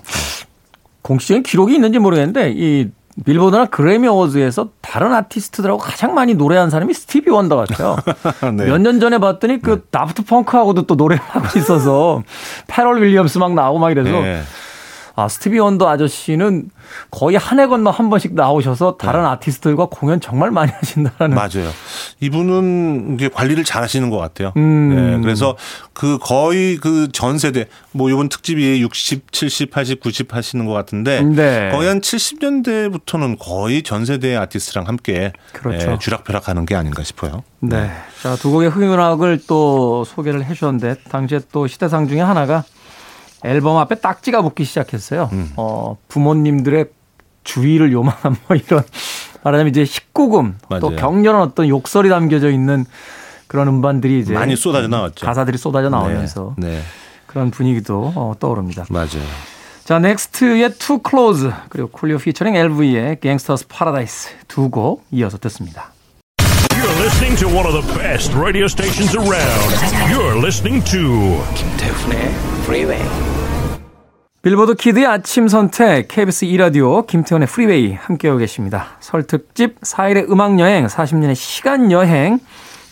공식적인 1.02 1.42
기록이 1.42 1.74
있는지 1.74 1.98
모르겠는데 1.98 2.52
이 2.56 2.90
빌보드나 3.24 3.66
그래미 3.66 4.06
어워즈에서 4.08 4.70
다른 4.80 5.12
아티스트들하고 5.12 5.78
가장 5.78 6.14
많이 6.14 6.34
노래한 6.34 6.70
사람이 6.70 6.94
스티비 6.94 7.30
원더 7.30 7.56
같아요. 7.56 7.96
네. 8.54 8.66
몇년 8.66 9.00
전에 9.00 9.18
봤더니 9.18 9.60
그 9.60 9.84
다프트 9.90 10.24
펑크하고도 10.24 10.82
또 10.82 10.94
노래를 10.94 11.22
하고 11.22 11.58
있어서 11.58 12.22
패럴 12.68 13.02
윌리엄스 13.02 13.38
막 13.38 13.54
나오고 13.54 13.78
막 13.78 13.90
이래서 13.90 14.10
네. 14.10 14.42
아 15.16 15.28
스티비 15.28 15.58
원더 15.58 15.88
아저씨는 15.88 16.70
거의 17.10 17.36
한 17.36 17.58
해 17.60 17.66
건너 17.66 17.90
한 17.90 18.08
번씩 18.10 18.34
나오셔서 18.34 18.96
다른 18.96 19.24
아티스트들과 19.26 19.86
공연 19.90 20.20
정말 20.20 20.50
많이 20.50 20.70
하신다라는 20.76 21.34
맞아요. 21.36 21.70
이분은 22.20 23.14
이게 23.14 23.28
관리를 23.28 23.64
잘 23.64 23.82
하시는 23.82 24.08
것 24.10 24.16
같아요. 24.18 24.52
음. 24.56 24.94
네, 24.94 25.20
그래서 25.22 25.56
그 25.92 26.18
거의 26.20 26.76
그 26.76 27.08
전 27.12 27.38
세대, 27.38 27.66
뭐 27.92 28.08
이번 28.10 28.28
특집이 28.28 28.80
60, 28.82 29.32
70, 29.32 29.70
80, 29.70 30.00
90 30.00 30.34
하시는 30.34 30.64
것 30.64 30.72
같은데 30.72 31.22
네. 31.22 31.70
거의 31.72 31.88
한 31.88 32.00
70년대부터는 32.00 33.36
거의 33.38 33.82
전 33.82 34.04
세대 34.04 34.36
아티스트랑 34.36 34.86
함께 34.88 35.32
그렇죠. 35.52 35.92
예, 35.92 35.98
쥐락펴락 36.00 36.48
하는 36.48 36.66
게 36.66 36.74
아닌가 36.76 37.02
싶어요. 37.02 37.42
네. 37.60 37.90
자, 38.22 38.36
두 38.36 38.50
곡의 38.50 38.70
흥운악을 38.70 39.40
또 39.46 40.04
소개를 40.04 40.44
해 40.44 40.54
주셨는데, 40.54 40.96
당시에 41.10 41.40
또 41.52 41.66
시대상 41.66 42.08
중에 42.08 42.20
하나가 42.20 42.64
앨범 43.44 43.76
앞에 43.78 43.96
딱지가 43.96 44.42
붙기 44.42 44.64
시작했어요. 44.64 45.28
음. 45.32 45.52
어, 45.56 45.96
부모님들의 46.08 46.86
주의를 47.44 47.92
요망한 47.92 48.36
뭐 48.46 48.56
이런, 48.56 48.82
말하자면 49.42 49.70
이제 49.70 49.82
19금, 49.84 50.54
또 50.80 50.88
맞아요. 50.90 50.96
격렬한 50.96 51.40
어떤 51.42 51.68
욕설이 51.68 52.08
담겨져 52.08 52.50
있는 52.50 52.84
그런 53.46 53.66
음반들이 53.68 54.20
이제 54.20 54.32
많이 54.34 54.54
쏟아져 54.56 54.88
나왔죠. 54.88 55.24
가사들이 55.26 55.56
쏟아져 55.58 55.88
나오면서 55.88 56.54
네, 56.58 56.68
네, 56.68 56.80
그런 57.26 57.50
분위기도 57.50 58.12
어, 58.14 58.34
떠오릅니다. 58.38 58.84
맞아요. 58.90 59.08
자, 59.84 59.98
넥스트의 59.98 60.74
Too 60.74 61.00
Close, 61.08 61.50
그리고 61.68 61.88
쿨리오 61.88 62.18
피처링 62.18 62.54
LV의 62.54 63.18
Gangsta's 63.20 63.66
Paradise 63.66 64.30
두 64.46 64.70
곡 64.70 65.04
이어서 65.10 65.36
듣습니다. 65.38 65.92
You're 66.80 67.04
listening 67.04 67.36
to 67.36 67.46
one 67.46 67.66
of 67.66 67.74
the 67.74 67.84
best 67.92 68.32
radio 68.32 68.66
stations 68.66 69.14
around. 69.14 69.68
You're 70.08 70.40
listening 70.40 70.82
to 70.86 71.44
김태훈의 71.54 72.32
Freeway. 72.64 73.02
빌보드 74.40 74.76
키드의 74.76 75.04
아침 75.04 75.46
선택 75.46 76.08
KBS 76.08 76.46
2 76.46 76.56
라디오 76.56 77.04
김태훈의 77.04 77.48
Freeway 77.48 77.92
함께하고 77.92 78.38
계십니다. 78.38 78.96
설 79.00 79.26
특집 79.26 79.78
4일의 79.82 80.30
음악 80.30 80.58
여행 80.58 80.86
40년의 80.86 81.34
시간 81.34 81.92
여행 81.92 82.38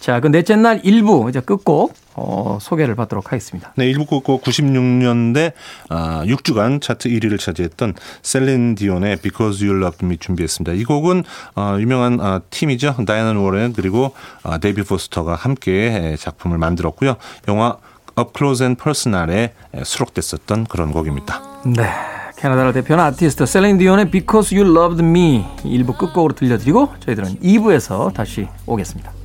자, 0.00 0.20
그 0.20 0.28
넷째 0.28 0.56
날 0.56 0.80
1부 0.82 1.28
이제 1.28 1.40
끝곡 1.40 1.94
어, 2.14 2.58
소개를 2.60 2.94
받도록 2.94 3.26
하겠습니다. 3.32 3.72
네, 3.76 3.88
1부 3.88 4.04
끝곡 4.06 4.42
96년에 4.42 5.52
아, 5.88 6.24
6주간 6.24 6.80
차트 6.80 7.08
1위를 7.08 7.38
차지했던 7.38 7.94
셀린 8.22 8.74
디온의 8.74 9.16
Because 9.16 9.64
You 9.64 9.80
Loved 9.80 10.04
Me 10.04 10.16
준비했습니다. 10.18 10.72
이 10.72 10.84
곡은 10.84 11.24
어, 11.56 11.76
유명한 11.78 12.20
아, 12.20 12.40
팀이죠. 12.50 12.96
다이아나 13.06 13.38
워렌 13.38 13.72
그리고 13.72 14.12
아, 14.42 14.58
데이빗 14.58 14.82
포스터가 14.82 15.34
함께 15.34 16.16
작품을 16.18 16.58
만들었고요. 16.58 17.16
영화 17.46 17.76
Up 18.18 18.32
Close 18.36 18.64
and 18.64 18.82
Personal에 18.82 19.52
수록됐었던 19.84 20.66
그런 20.66 20.92
곡입니다. 20.92 21.40
네. 21.64 21.88
캐나다를 22.36 22.72
대표하는 22.72 23.04
아티스트 23.12 23.46
셀린 23.46 23.78
디온의 23.78 24.10
Because 24.10 24.56
You 24.56 24.76
Loved 24.76 25.04
Me 25.04 25.44
1부 25.64 25.98
끝곡으로 25.98 26.34
들려드리고 26.34 26.94
저희들은 27.00 27.40
2부에서 27.40 28.14
다시 28.14 28.48
오겠습니다. 28.64 29.17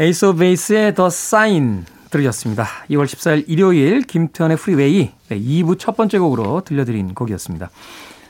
에이스 0.00 0.26
오브 0.26 0.38
베이스의 0.38 0.94
The 0.94 1.10
Sign 1.10 1.84
들으셨습니다. 2.10 2.68
2월 2.90 3.06
14일 3.06 3.44
일요일 3.48 4.02
김태훈의 4.02 4.56
프리웨이 4.56 5.10
네, 5.28 5.40
2부 5.40 5.76
첫 5.76 5.96
번째 5.96 6.20
곡으로 6.20 6.62
들려드린 6.64 7.14
곡이었습니다. 7.14 7.68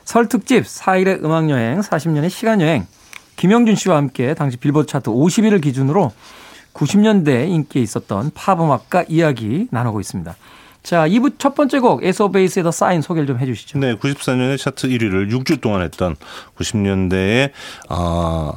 설 0.03 0.31
특집 0.31 0.65
4일의 0.65 1.23
음악여행 1.23 1.81
40년의 1.81 2.31
시간여행 2.31 2.87
김영준 3.37 3.75
씨와 3.75 3.99
함께 3.99 4.33
당시 4.33 4.57
빌보드 4.57 4.87
차트 4.87 5.11
50위를 5.11 5.61
기준으로 5.61 6.11
90년대에 6.73 7.47
인기에 7.51 7.83
있었던 7.83 8.31
팝 8.33 8.59
음악과 8.63 9.05
이야기 9.07 9.69
나누고 9.71 10.01
있습니다. 10.01 10.37
자, 10.89 11.07
2부 11.07 11.39
첫 11.39 11.55
번째 11.55 11.81
곡 11.81 12.03
에이스 12.03 12.23
오브 12.23 12.33
베이스의 12.33 12.63
The 12.63 12.71
Sign 12.71 13.03
소개를 13.03 13.27
좀 13.27 13.39
해주시죠. 13.39 13.79
네, 13.79 13.95
94년에 13.95 14.57
차트 14.57 14.89
1위를 14.89 15.31
6주 15.31 15.61
동안 15.61 15.83
했던 15.83 16.17
90년대에 16.57 17.51
어, 17.91 18.57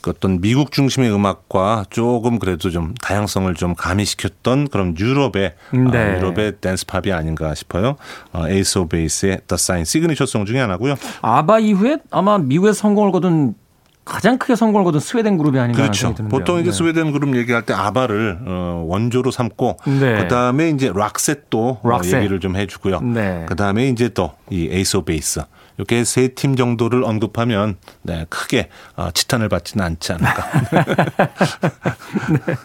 그 0.00 0.10
어떤 0.10 0.40
미국 0.40 0.72
중심의 0.72 1.14
음악과 1.14 1.84
조금 1.88 2.40
그래도 2.40 2.70
좀 2.70 2.94
다양성을 3.00 3.54
좀 3.54 3.76
가미시켰던 3.76 4.70
그런 4.70 4.98
유럽의 4.98 5.54
네. 5.70 6.14
어, 6.14 6.16
유럽의 6.16 6.54
댄스 6.60 6.84
팝이 6.84 7.12
아닌가 7.12 7.54
싶어요. 7.54 7.94
어, 8.32 8.48
에이스 8.48 8.78
오브 8.78 8.88
베이스의 8.88 9.42
The 9.46 9.54
Sign 9.54 9.84
signature 9.84 10.26
song 10.26 10.46
중에 10.46 10.58
하나고요. 10.58 10.96
아바 11.22 11.60
이후에 11.60 11.98
아마 12.10 12.38
미국에서 12.38 12.74
성공을 12.74 13.12
거둔 13.12 13.54
가장 14.08 14.38
크게 14.38 14.56
성공을 14.56 14.84
거둔 14.84 15.00
스웨덴 15.00 15.36
그룹이 15.38 15.58
아닌가 15.58 15.82
그렇죠. 15.82 16.00
생각이 16.00 16.16
드는데요. 16.16 16.38
보통 16.38 16.60
이제 16.60 16.70
네. 16.70 16.76
스웨덴 16.76 17.12
그룹 17.12 17.36
얘기할 17.36 17.62
때 17.62 17.74
아바를 17.74 18.38
어, 18.46 18.84
원조로 18.88 19.30
삼고 19.30 19.78
네. 20.00 20.16
그다음에 20.22 20.70
이제 20.70 20.90
락셋도 20.94 21.80
어, 21.82 21.88
락셋. 21.88 22.14
얘기를 22.14 22.40
좀 22.40 22.56
해주고요. 22.56 23.00
네. 23.02 23.44
그다음에 23.48 23.88
이제 23.88 24.08
또 24.08 24.32
이 24.50 24.68
에이스 24.72 24.96
오브 24.96 25.04
베이스 25.12 25.40
이렇게 25.76 26.02
세 26.04 26.28
팀 26.34 26.56
정도를 26.56 27.04
언급하면 27.04 27.76
네, 28.02 28.24
크게 28.30 28.70
어, 28.96 29.10
지탄을 29.12 29.48
받지는 29.50 29.84
않지 29.84 30.12
않을까. 30.14 30.48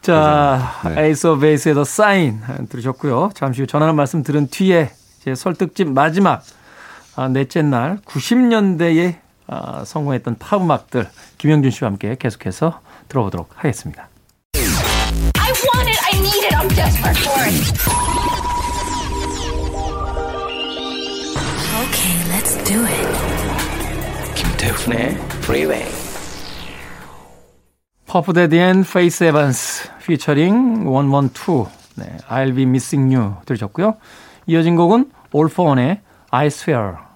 자, 0.00 0.80
네. 0.84 1.06
에이스 1.06 1.26
오브 1.28 1.40
베이스의 1.40 1.74
The 1.74 1.84
Sign 1.84 2.40
들으셨고요. 2.68 3.30
잠시 3.34 3.60
후 3.62 3.66
전하는 3.66 3.94
말씀 3.94 4.22
들은 4.22 4.48
뒤에 4.48 4.90
네 5.22 5.34
설 5.34 5.54
특집 5.54 5.90
마지막 5.90 6.42
아, 7.14 7.28
넷째 7.28 7.62
날 7.62 7.98
90년대에 8.06 9.16
아, 9.52 9.84
성공했던 9.84 10.36
팝 10.38 10.62
음악들 10.62 11.08
김영준 11.36 11.70
씨와 11.70 11.90
함께 11.90 12.16
계속해서 12.18 12.80
들어보도록 13.08 13.50
하겠습니다. 13.54 14.08
I 14.54 15.52
want 15.74 15.90
it. 15.90 16.00
I 16.10 16.18
need 16.18 16.46
it. 16.46 16.54
I'm 16.56 16.68
desperate 16.74 17.18
for 17.20 17.36
it. 17.44 17.60
Okay, 21.82 22.16
let's 22.32 22.56
do 22.64 22.80
it. 22.86 23.08
김태훈의 24.36 25.10
Freeway. 25.42 25.84
Puff 28.06 28.29
Daddy 28.29 28.58
and 28.58 28.84
Faith 28.84 29.24
Evans 29.24 29.90
featuring 30.06 30.84
112 30.84 31.66
네, 31.96 32.16
I'll 32.28 32.54
be 32.54 32.62
missing 32.62 33.14
you 33.14 33.34
들으셨고요. 33.44 33.96
이어진 34.46 34.76
곡은 34.76 35.10
All 35.32 35.50
for 35.50 35.69
One의 35.69 36.00
I 36.30 36.46
swear 36.46 37.11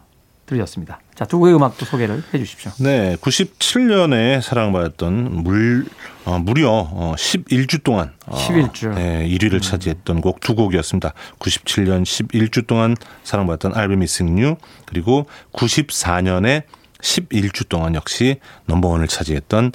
들으셨습니다. 0.47 1.01
자, 1.15 1.25
두 1.25 1.39
곡의 1.39 1.55
음악도 1.55 1.85
소개를 1.85 2.23
해 2.33 2.39
주십시오. 2.39 2.71
네, 2.79 3.17
97년에 3.17 4.41
사랑받았던 4.41 5.43
물 5.43 5.87
어, 6.25 6.39
무려 6.39 6.71
어, 6.71 7.15
11주 7.17 7.83
동안 7.83 8.13
어, 8.27 8.37
11주. 8.37 8.95
네, 8.95 9.27
1위를 9.29 9.61
차지했던 9.63 10.21
곡 10.21 10.41
두 10.41 10.55
곡이었습니다. 10.55 11.13
97년 11.39 12.03
11주 12.03 12.67
동안 12.67 12.97
사랑받았던 13.25 13.73
Missing 13.93 14.41
You 14.43 14.57
그리고 14.85 15.27
94년에 15.53 16.65
11주 17.01 17.69
동안 17.69 17.95
역시 17.95 18.41
넘버원을 18.67 19.07
차지했던 19.09 19.73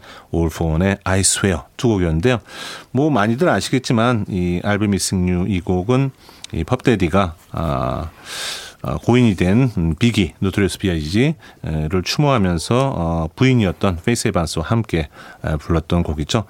I 1.04 1.20
Swear 1.22 1.62
두 1.78 1.88
곡이었는데요. 1.90 2.40
뭐 2.92 3.10
많이들 3.10 3.48
아시겠지만 3.48 4.26
이 4.30 4.60
Missing 4.86 5.32
You 5.32 5.48
이 5.48 5.62
곡은 5.62 6.12
이 6.54 6.64
Puff 6.64 6.90
Daddy가 6.90 7.36
아 7.52 7.62
어, 7.62 8.10
고인이 9.04 9.36
된 9.36 9.72
음, 9.78 9.96
비기 9.98 10.34
Notorious 10.40 10.80
B.I.G.를 10.80 12.04
추모하면서 12.04 12.94
어, 12.96 13.28
부인이었던 13.36 14.00
페이스 14.04 14.28
에반스와 14.30 14.66
함께 14.66 15.10
에, 15.46 15.56
불렀던 15.58 16.04
곡이죠. 16.04 16.46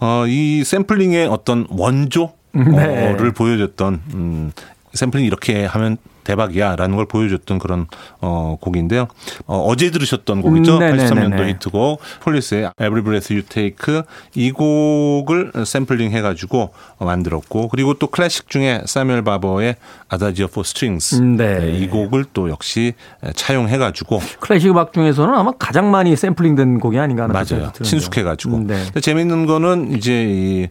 어, 0.00 0.24
이 0.26 0.64
샘플링의 0.64 1.26
어떤 1.26 1.66
원조를 1.70 2.28
네. 2.52 3.30
보여줬던 3.34 4.02
음, 4.14 4.52
샘플링 4.94 5.26
이렇게 5.26 5.64
하면 5.66 5.96
대박이야라는 6.24 6.96
걸 6.96 7.06
보여줬던 7.06 7.58
그런 7.58 7.86
어 8.20 8.56
곡인데요. 8.60 9.06
어, 9.46 9.74
제 9.76 9.90
들으셨던 9.90 10.42
곡이죠. 10.42 10.74
음, 10.74 10.78
네네네네. 10.80 11.36
83년도 11.36 11.48
히트곡 11.48 12.00
폴리스의 12.20 12.70
Every 12.80 13.02
Breath 13.02 13.32
You 13.32 13.44
Take 13.46 14.02
이 14.34 14.50
곡을 14.52 15.52
샘플링 15.64 16.10
해가지고 16.12 16.70
어, 16.98 17.04
만들었고 17.04 17.68
그리고 17.68 17.94
또 17.94 18.06
클래식 18.06 18.48
중에 18.48 18.82
사뮤엘 18.86 19.22
바버의 19.22 19.76
Adagio 20.12 20.46
for 20.50 20.64
Strings 20.66 21.16
음, 21.20 21.36
네. 21.36 21.72
이 21.78 21.88
곡을 21.88 22.24
또 22.32 22.48
역시 22.50 22.94
차용해가지고 23.34 24.20
클래식 24.40 24.70
음악 24.70 24.92
중에서는 24.92 25.34
아마 25.34 25.52
가장 25.52 25.90
많이 25.90 26.16
샘플링된 26.16 26.78
곡이 26.80 26.98
아닌가 26.98 27.24
하는 27.24 27.32
맞아요. 27.32 27.72
친숙해가지고. 27.82 28.56
음, 28.56 28.66
네. 28.66 28.82
근데 28.84 29.00
재밌는 29.00 29.46
거는 29.46 29.92
이제 29.96 30.24
이 30.28 30.68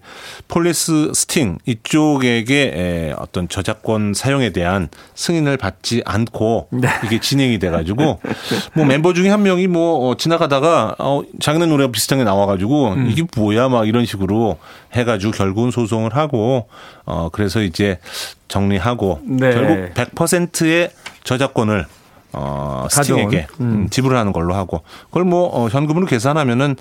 폴리스 0.47 1.11
스팅 1.13 1.57
이쪽에게 1.65 2.71
에, 2.75 3.13
어떤 3.17 3.47
저작권 3.49 4.13
사용에 4.13 4.51
대한 4.51 4.89
승인 5.15 5.42
을 5.47 5.57
받지 5.57 6.01
않고 6.05 6.67
네. 6.71 6.87
이게 7.05 7.19
진행이 7.19 7.59
돼가지고 7.59 8.19
뭐 8.73 8.85
멤버 8.85 9.13
중에 9.13 9.29
한 9.29 9.43
명이 9.43 9.67
뭐 9.67 10.07
어, 10.07 10.15
지나가다가 10.15 10.95
어, 10.99 11.21
자기네 11.39 11.65
노래가 11.65 11.91
비슷한 11.91 12.19
게 12.19 12.23
나와가지고 12.23 12.93
음. 12.93 13.09
이게 13.09 13.23
뭐야 13.35 13.69
막 13.69 13.87
이런 13.87 14.05
식으로 14.05 14.57
해가지고 14.93 15.31
결국은 15.33 15.71
소송을 15.71 16.15
하고 16.15 16.67
어 17.05 17.29
그래서 17.31 17.61
이제 17.61 17.99
정리하고 18.47 19.19
네. 19.23 19.51
결국 19.51 19.93
100%의 19.93 20.91
저작권을 21.23 21.85
어. 22.33 22.87
스팅에게 22.89 23.47
음, 23.61 23.87
지불하는 23.89 24.33
걸로 24.33 24.53
하고 24.55 24.81
그걸 25.05 25.23
뭐 25.23 25.47
어, 25.53 25.67
현금으로 25.69 26.05
계산하면은 26.05 26.75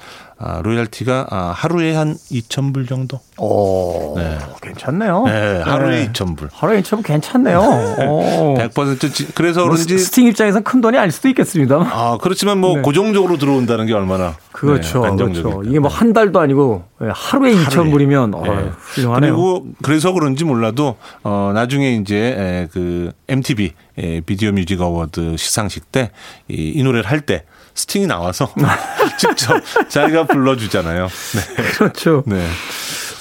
아, 0.44 0.60
로열티가 0.60 1.26
아, 1.30 1.52
하루에 1.54 1.94
한 1.94 2.14
2,000불 2.14 2.88
정도. 2.88 3.20
오, 3.38 4.14
네. 4.16 4.38
괜찮네요. 4.60 5.22
네, 5.26 5.60
하루에 5.62 6.06
네. 6.06 6.12
2,000불. 6.12 6.48
하루에 6.52 6.82
2,000불 6.82 7.04
괜찮네요. 7.04 7.60
오. 7.60 8.54
100% 8.58 9.14
지, 9.14 9.26
그래서 9.34 9.60
뭐 9.60 9.70
그런지 9.70 9.98
스팅 10.00 10.26
입장에서 10.26 10.58
큰 10.60 10.80
돈이 10.80 10.98
아닐 10.98 11.12
수도 11.12 11.28
있겠습니다. 11.28 11.76
아, 11.76 12.18
그렇지만 12.20 12.58
뭐 12.58 12.74
네. 12.74 12.82
고정적으로 12.82 13.38
들어온다는 13.38 13.86
게 13.86 13.92
얼마나 13.92 14.34
그렇죠. 14.50 15.02
네, 15.02 15.08
안정적이니까. 15.10 15.48
그렇죠. 15.48 15.70
이게 15.70 15.78
뭐 15.78 15.92
한 15.92 16.12
달도 16.12 16.40
아니고 16.40 16.84
하루에 16.98 17.54
2,000불이면 17.54 18.34
어, 18.34 18.42
네. 18.42 18.70
훌륭하네요. 18.78 19.30
그리고 19.36 19.66
그래서 19.82 20.12
그런지 20.12 20.44
몰라도 20.44 20.96
어 21.22 21.52
나중에 21.54 21.92
이제 21.96 22.16
에, 22.16 22.68
그 22.72 23.12
MTV 23.28 23.74
에, 23.98 24.20
Video 24.20 24.52
Music 24.52 24.80
Award 24.80 25.37
시상식 25.37 25.92
때 25.92 26.11
이 26.48 26.83
노래를 26.83 27.09
할 27.11 27.20
때 27.22 27.44
스팅이 27.74 28.07
나와서 28.07 28.52
직접 29.18 29.61
자기가 29.88 30.26
불러주잖아요. 30.26 31.07
네. 31.07 31.62
그렇죠. 31.72 32.22
네. 32.26 32.46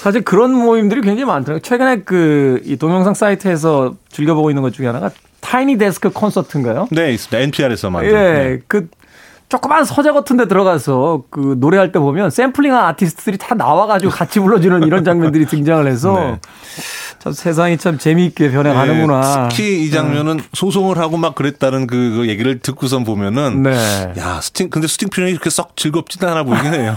사실 0.01 0.23
그런 0.23 0.53
모임들이 0.53 1.01
굉장히 1.01 1.25
많더라고요. 1.25 1.61
최근에 1.61 2.01
그 2.01 2.61
이 2.65 2.75
동영상 2.75 3.13
사이트에서 3.13 3.95
즐겨보고 4.11 4.49
있는 4.49 4.61
것 4.61 4.73
중에 4.73 4.87
하나가 4.87 5.09
타이니 5.41 5.77
데스크 5.77 6.09
콘서트인가요? 6.09 6.87
네, 6.91 7.13
있습니다. 7.13 7.37
NPR에서 7.39 7.89
만든. 7.89 8.09
예, 8.09 8.13
네. 8.13 8.59
그 8.67 8.87
조그만 9.51 9.83
서재 9.83 10.13
같은 10.13 10.37
데 10.37 10.47
들어가서 10.47 11.23
그 11.29 11.57
노래할 11.59 11.91
때 11.91 11.99
보면 11.99 12.29
샘플링한 12.29 12.85
아티스트들이 12.85 13.37
다 13.37 13.53
나와가지고 13.53 14.09
같이 14.09 14.39
불러주는 14.39 14.83
이런 14.83 15.03
장면들이 15.03 15.45
등장을 15.45 15.85
해서 15.87 16.13
네. 16.13 16.39
참 17.19 17.33
세상이 17.33 17.77
참 17.77 17.97
재미있게 17.97 18.49
변해가는구나. 18.49 19.19
네, 19.19 19.47
특히 19.49 19.83
이 19.83 19.91
장면은 19.91 20.39
소송을 20.53 20.97
하고 20.99 21.17
막 21.17 21.35
그랬다는 21.35 21.85
그, 21.85 22.13
그 22.15 22.29
얘기를 22.29 22.59
듣고선 22.59 23.03
보면은 23.03 23.63
네. 23.63 24.13
야 24.17 24.39
스팅 24.39 24.69
근데 24.69 24.87
스팅 24.87 25.09
표현이 25.09 25.33
그렇게 25.33 25.49
썩 25.49 25.75
즐겁지는 25.75 26.31
않아 26.31 26.43
보이긴 26.43 26.73
해요. 26.73 26.95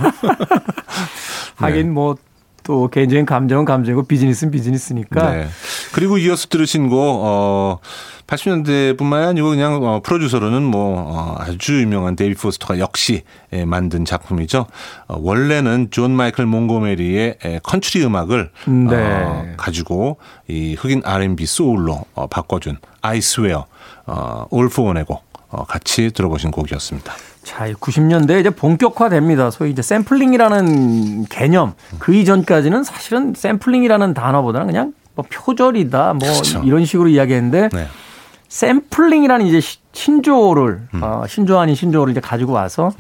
하긴 1.59 1.93
뭐 1.93 2.14
또 2.64 2.88
개인적인 2.88 3.27
감정은 3.27 3.64
감정이고 3.64 4.05
비즈니스는 4.05 4.51
비즈니스니까. 4.51 5.31
네. 5.31 5.49
그리고 5.93 6.19
이어서 6.19 6.49
들으신 6.49 6.88
곡, 6.88 6.99
어, 6.99 7.79
80년대뿐만 8.35 9.29
아니고 9.29 9.51
그냥 9.51 9.83
어, 9.83 10.01
프로듀서로는 10.03 10.62
뭐 10.62 10.97
어, 10.99 11.37
아주 11.38 11.81
유명한 11.81 12.16
데이빗 12.17 12.35
포스터가 12.35 12.79
역시 12.79 13.23
예, 13.53 13.64
만든 13.64 14.05
작품이죠. 14.05 14.66
어, 15.09 15.16
원래는 15.20 15.88
존 15.90 16.11
마이클 16.11 16.47
몽고메리의 16.47 17.38
예, 17.44 17.61
컨트리 17.62 18.05
음악을 18.05 18.51
네. 18.66 18.97
어, 18.97 19.47
가지고 19.57 20.18
이 20.49 20.75
흑인 20.79 21.03
R&B 21.05 21.47
소울로 21.47 22.05
어, 22.14 22.27
바꿔준 22.27 22.79
Swear, 23.05 23.62
어, 24.07 24.47
One의 24.51 25.05
곡 25.05 25.23
어, 25.49 25.64
같이 25.64 26.11
들어보신 26.11 26.51
곡이었습니다. 26.51 27.12
자, 27.44 27.70
90년대 27.73 28.40
이제 28.40 28.51
본격화됩니다. 28.51 29.51
소위 29.51 29.70
이제 29.70 29.83
샘플링이라는 29.83 31.27
개념. 31.27 31.75
그 31.99 32.14
이전까지는 32.14 32.83
사실은 32.85 33.35
샘플링이라는 33.37 34.14
단어보다는 34.14 34.66
그냥 34.66 34.94
뭐 35.14 35.25
표절이다, 35.31 36.14
뭐 36.14 36.29
그렇죠. 36.29 36.62
이런 36.64 36.85
식으로 36.85 37.09
이야기했는데 37.09 37.68
네. 37.73 37.87
샘플링이라는 38.59 39.47
이제 39.47 39.61
시- 39.61 39.79
신조어를 39.93 40.88
어, 41.03 41.23
신조 41.29 41.59
아닌 41.59 41.75
신조어를 41.75 42.12
이제 42.12 42.21
가지고 42.21 42.53
와서 42.53 42.93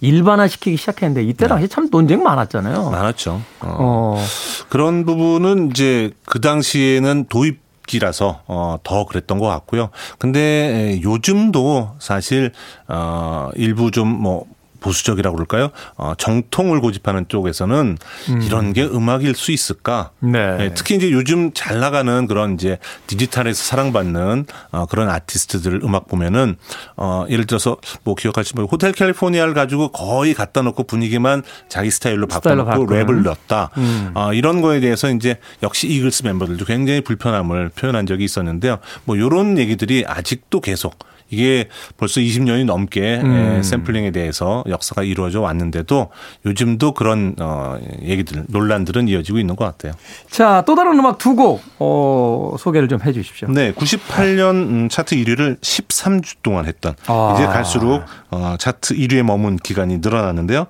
일반화시키기 0.00 0.76
시작했는데 0.76 1.24
이때 1.24 1.48
당시 1.48 1.66
참 1.68 1.88
논쟁 1.90 2.22
많았잖아요. 2.22 2.90
많았죠. 2.90 3.40
어. 3.60 3.76
어, 3.80 4.24
그런 4.68 5.04
부분은 5.04 5.70
이제 5.70 6.12
그 6.24 6.40
당시에는 6.40 7.26
도입 7.28 7.58
기라서 7.88 8.42
어, 8.46 8.76
더 8.84 9.04
그랬던 9.04 9.40
것 9.40 9.48
같고요. 9.48 9.90
근데 10.20 10.40
에, 10.40 11.02
요즘도 11.02 11.96
사실 11.98 12.52
어, 12.86 13.48
일부 13.56 13.90
좀뭐 13.90 14.46
보수적이라고 14.80 15.36
그럴까요? 15.36 15.70
어, 15.96 16.14
정통을 16.16 16.80
고집하는 16.80 17.26
쪽에서는 17.28 17.98
이런 18.42 18.72
게 18.72 18.84
음악일 18.84 19.34
수 19.34 19.52
있을까? 19.52 20.10
네. 20.20 20.38
예, 20.60 20.72
특히 20.74 20.96
이제 20.96 21.10
요즘 21.10 21.52
잘 21.52 21.80
나가는 21.80 22.26
그런 22.26 22.54
이제 22.54 22.78
디지털에서 23.06 23.62
사랑받는 23.62 24.46
어, 24.72 24.86
그런 24.86 25.08
아티스트들 25.08 25.80
음악 25.84 26.08
보면은 26.08 26.56
어, 26.96 27.24
예를 27.28 27.46
들어서 27.46 27.76
뭐 28.04 28.14
기억하시면 28.14 28.62
모르 28.62 28.68
호텔 28.70 28.92
캘리포니아를 28.92 29.54
가지고 29.54 29.88
거의 29.88 30.34
갖다 30.34 30.62
놓고 30.62 30.84
분위기만 30.84 31.42
자기 31.68 31.90
스타일로 31.90 32.26
바꿔놓고. 32.26 32.86
랩을 32.86 33.22
넣었다. 33.22 33.70
어, 34.14 34.32
이런 34.32 34.60
거에 34.60 34.80
대해서 34.80 35.10
이제 35.10 35.38
역시 35.62 35.86
이글스 35.88 36.24
멤버들도 36.24 36.64
굉장히 36.64 37.00
불편함을 37.02 37.70
표현한 37.70 38.06
적이 38.06 38.24
있었는데요. 38.24 38.78
뭐 39.04 39.16
이런 39.16 39.58
얘기들이 39.58 40.04
아직도 40.06 40.60
계속 40.60 40.98
이게 41.30 41.68
벌써 41.96 42.20
20년이 42.20 42.64
넘게 42.64 43.22
에, 43.24 43.62
샘플링에 43.62 44.10
대해서 44.10 44.62
역사가 44.68 45.02
이루어져 45.02 45.40
왔는데도 45.40 46.10
요즘도 46.46 46.92
그런 46.94 47.34
어, 47.40 47.78
얘기들 48.02 48.44
논란들은 48.48 49.08
이어지고 49.08 49.38
있는 49.38 49.56
것 49.56 49.64
같아요. 49.64 49.92
자, 50.30 50.62
또 50.66 50.74
다른 50.74 50.98
음악 50.98 51.18
두 51.18 51.34
곡, 51.34 51.62
어, 51.78 52.54
소개를 52.58 52.86
좀 52.88 53.00
해 53.00 53.12
주십시오. 53.12 53.48
네, 53.48 53.72
98년 53.72 54.50
음, 54.50 54.88
차트 54.90 55.16
1위를 55.16 55.58
13주 55.60 56.36
동안 56.42 56.66
했던 56.66 56.94
아. 57.06 57.34
이제 57.34 57.46
갈수록 57.46 58.02
어, 58.30 58.56
차트 58.58 58.94
1위에 58.94 59.22
머문 59.22 59.56
기간이 59.56 59.98
늘어나는데요. 59.98 60.66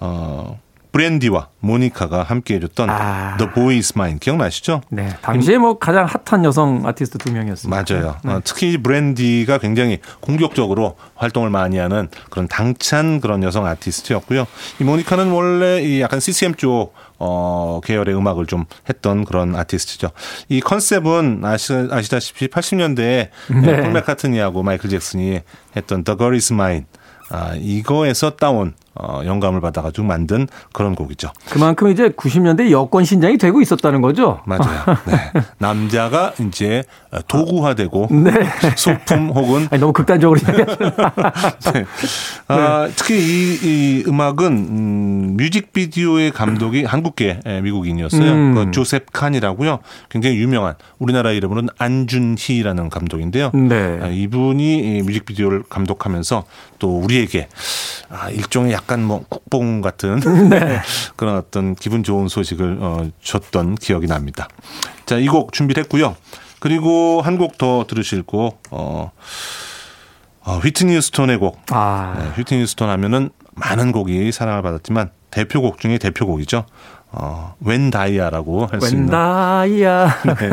어, 0.00 0.58
브랜디와 0.94 1.48
모니카가 1.58 2.22
함께 2.22 2.54
해줬던 2.54 2.88
아. 2.88 3.36
The 3.36 3.52
Boy 3.52 3.78
Is 3.78 3.94
Mine 3.96 4.20
기억나시죠? 4.20 4.80
네. 4.90 5.08
당시에 5.22 5.58
뭐 5.58 5.76
가장 5.76 6.06
핫한 6.06 6.44
여성 6.44 6.86
아티스트 6.86 7.18
두 7.18 7.32
명이었습니다. 7.32 7.84
맞아요. 7.84 8.16
네. 8.22 8.32
어, 8.32 8.40
특히 8.44 8.78
브랜디가 8.78 9.58
굉장히 9.58 9.98
공격적으로 10.20 10.96
활동을 11.16 11.50
많이 11.50 11.78
하는 11.78 12.08
그런 12.30 12.46
당찬 12.46 13.20
그런 13.20 13.42
여성 13.42 13.66
아티스트였고요. 13.66 14.46
이 14.80 14.84
모니카는 14.84 15.32
원래 15.32 15.82
이 15.82 16.00
약간 16.00 16.20
CCM 16.20 16.54
쪽 16.54 16.94
어, 17.18 17.80
계열의 17.82 18.16
음악을 18.16 18.46
좀 18.46 18.64
했던 18.88 19.24
그런 19.24 19.56
아티스트죠. 19.56 20.10
이 20.48 20.60
컨셉은 20.60 21.40
아시, 21.44 21.72
아시다시피 21.90 22.46
80년대에 22.46 23.30
네. 23.62 23.80
폴 23.80 23.90
맥카트니하고 23.90 24.62
마이클 24.62 24.88
잭슨이 24.90 25.40
했던 25.76 26.04
The 26.04 26.16
Girl 26.16 26.34
Is 26.34 26.52
Mine 26.52 26.84
아, 27.30 27.54
이거에서 27.56 28.36
따온 28.36 28.74
어, 28.96 29.22
영감을 29.24 29.60
받아가지고 29.60 30.06
만든 30.06 30.46
그런 30.72 30.94
곡이죠. 30.94 31.30
그만큼 31.50 31.88
이제 31.90 32.10
90년대 32.10 32.70
여권 32.70 33.04
신장이 33.04 33.38
되고 33.38 33.60
있었다는 33.60 34.00
거죠. 34.00 34.40
맞아요. 34.46 34.84
네. 35.06 35.32
남자가 35.58 36.32
이제 36.38 36.84
도구화되고 37.26 38.08
네. 38.10 38.30
소품 38.76 39.30
혹은 39.30 39.68
아니, 39.70 39.80
너무 39.80 39.92
극단적으로. 39.92 40.38
네. 41.72 41.84
아, 42.48 42.88
특히 42.94 43.16
이, 43.16 43.58
이 43.62 44.04
음악은 44.06 44.46
음, 44.46 45.36
뮤직비디오의 45.38 46.30
감독이 46.30 46.84
한국계 46.84 47.40
예, 47.46 47.60
미국인이었어요. 47.60 48.32
음. 48.32 48.54
그 48.54 48.70
조셉 48.70 49.12
칸이라고요. 49.12 49.80
굉장히 50.08 50.36
유명한 50.36 50.74
우리나라 50.98 51.32
이름으로는 51.32 51.70
안준희라는 51.78 52.90
감독인데요. 52.90 53.50
네. 53.54 53.98
아, 54.00 54.06
이분이 54.06 54.98
이 54.98 55.02
뮤직비디오를 55.02 55.64
감독하면서 55.68 56.44
또 56.78 56.98
우리에게 56.98 57.48
아, 58.14 58.30
일종의 58.30 58.72
약간 58.72 59.02
뭐 59.04 59.24
국뽕 59.28 59.80
같은 59.80 60.20
네. 60.48 60.80
그런 61.16 61.36
어떤 61.36 61.74
기분 61.74 62.02
좋은 62.02 62.28
소식을 62.28 62.78
어, 62.80 63.08
줬던 63.22 63.74
기억이 63.76 64.06
납니다. 64.06 64.48
자, 65.06 65.18
이 65.18 65.26
곡 65.26 65.52
준비를 65.52 65.82
했고요. 65.84 66.16
그리고 66.60 67.20
한 67.22 67.36
곡 67.38 67.58
더 67.58 67.84
들으실 67.88 68.22
곡, 68.22 68.62
어, 68.70 69.10
어, 70.40 70.58
휘트니 70.58 71.00
스톤의 71.02 71.38
곡. 71.38 71.60
아, 71.70 72.14
네, 72.18 72.30
휘트니 72.36 72.66
스톤 72.66 72.88
하면은 72.88 73.30
많은 73.54 73.92
곡이 73.92 74.32
사랑을 74.32 74.62
받았지만 74.62 75.10
대표곡 75.30 75.78
중에 75.80 75.98
대표곡이죠. 75.98 76.64
어, 77.16 77.54
And 77.60 77.90
I라고 77.90 78.66
할 78.66 78.80
수 78.80 78.88
있는. 78.94 79.02
And 79.04 79.55
I야. 79.55 80.22
네. 80.40 80.50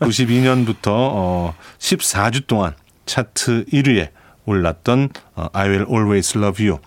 92년부터 0.00 0.86
어 0.88 1.54
14주 1.78 2.46
동안 2.46 2.74
차트 3.06 3.66
1위에 3.66 4.10
올랐던 4.48 5.10
어, 5.34 5.46
I 5.52 5.68
Will 5.68 5.86
Always 5.88 6.38
Love 6.38 6.66
You. 6.66 6.80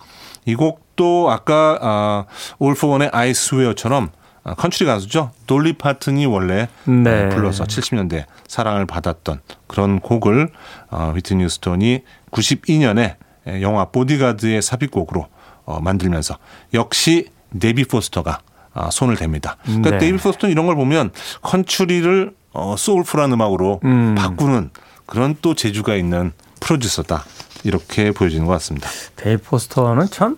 이 0.44 0.54
곡도 0.54 1.30
아까 1.30 1.78
아, 1.80 2.24
All 2.60 2.76
for 2.76 2.92
One의 2.94 3.10
I 3.12 3.30
Swear처럼 3.30 4.10
아, 4.44 4.54
컨트리 4.54 4.84
가수죠. 4.86 5.30
돌리 5.46 5.72
파튼이 5.74 6.26
원래 6.26 6.68
네. 6.84 7.26
어, 7.26 7.28
불러서 7.28 7.64
70년대 7.64 8.24
사랑을 8.48 8.86
받았던 8.86 9.40
그런 9.66 10.00
곡을 10.00 10.50
어, 10.90 11.12
휘트니 11.14 11.48
휴스턴이 11.48 12.00
92년에 12.32 13.16
영화 13.60 13.86
보디가드의 13.86 14.62
삽입곡으로 14.62 15.28
어, 15.64 15.80
만들면서 15.80 16.38
역시 16.74 17.28
데이빗 17.58 17.84
포스터가 17.84 18.40
아, 18.74 18.90
손을 18.90 19.16
댑니다. 19.16 19.56
그러니까 19.64 19.90
네. 19.90 19.98
데이빗 19.98 20.18
포스터 20.18 20.48
이런 20.48 20.66
걸 20.66 20.76
보면 20.76 21.10
컨트리를 21.42 22.34
어, 22.52 22.74
soulful한 22.76 23.32
음악으로 23.32 23.80
음. 23.84 24.14
바꾸는 24.16 24.70
그런 25.06 25.36
또 25.42 25.54
재주가 25.54 25.94
있는 25.94 26.32
프로듀서다. 26.60 27.24
이렇게 27.64 28.10
보여지는 28.10 28.46
것 28.46 28.52
같습니다. 28.54 28.88
데이빗 29.16 29.36
포스터는 29.36 30.08
참 30.10 30.36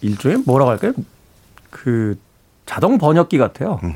일종의 0.00 0.42
뭐라고 0.46 0.70
할까요? 0.70 0.92
그 1.70 2.18
자동 2.66 2.98
번역기 2.98 3.38
같아요. 3.38 3.80
음. 3.82 3.94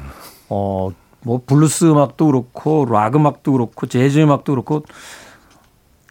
어, 0.49 0.91
뭐 1.21 1.43
블루스 1.45 1.87
음악도 1.87 2.27
그렇고 2.27 2.87
락 2.91 3.17
음악도 3.17 3.53
그렇고 3.53 3.87
재즈 3.87 4.19
음악도 4.21 4.53
그렇고 4.53 4.85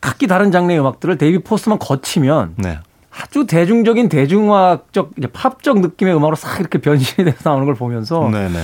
각기 0.02 0.28
다른 0.28 0.52
장르의 0.52 0.80
음악들을 0.80 1.18
데이비드 1.18 1.40
포스터만 1.40 1.80
거치면 1.80 2.56
네. 2.58 2.80
아주 3.12 3.48
대중적인 3.48 4.10
대중음악적 4.10 5.14
팝적 5.34 5.82
느낌의 5.82 6.16
음악으로 6.16 6.36
싹 6.36 6.60
이렇게 6.60 6.80
변신이 6.80 7.26
돼서 7.26 7.50
나오는 7.50 7.66
걸 7.66 7.74
보면서 7.76 8.30
네네. 8.30 8.64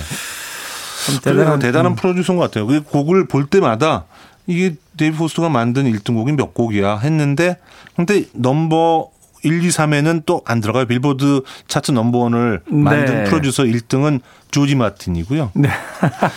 참 1.06 1.16
대단한, 1.22 1.36
대단한 1.36 1.60
대단한 1.60 1.92
음, 1.94 1.96
프로듀서인 1.96 2.38
것 2.38 2.46
같아요. 2.46 2.68
그 2.68 2.84
곡을 2.84 3.28
볼 3.28 3.48
때마다 3.48 4.06
이게 4.48 4.76
데이비드 4.98 5.18
포스터가 5.18 5.50
만든 5.50 5.92
1등 5.92 6.14
곡이 6.16 6.34
몇 6.34 6.54
곡이야 6.54 6.98
했는데 7.00 7.58
근데 7.96 8.26
넘버 8.34 9.10
1, 9.46 9.62
2, 9.64 9.68
3에는 9.68 10.26
또 10.26 10.42
안 10.46 10.62
들어가요. 10.62 10.86
빌보드 10.86 11.42
차트 11.68 11.92
넘버원을 11.92 12.62
만든 12.68 13.06
네. 13.06 13.24
프로듀서 13.26 13.64
1등은 13.64 14.22
조지 14.52 14.76
마틴이고요. 14.76 15.52
네. 15.56 15.70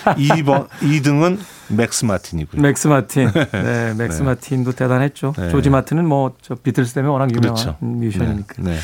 2번 0.05 0.69
2등은 0.81 1.39
맥스 1.69 2.05
마틴이고요. 2.05 2.61
맥스 2.63 2.89
마틴. 2.89 3.31
네, 3.53 3.95
맥스 3.97 4.19
네. 4.19 4.25
마틴도 4.25 4.73
대단했죠. 4.73 5.35
네. 5.37 5.51
조지 5.51 5.71
마틴은 5.71 6.05
뭐 6.07 6.33
저 6.43 6.55
비틀스 6.57 6.95
때문에 6.95 7.13
워낙 7.13 7.31
유명한 7.35 7.55
그렇죠. 7.55 7.77
뮤지션이니까. 7.81 8.55
네. 8.59 8.73
네. 8.73 8.79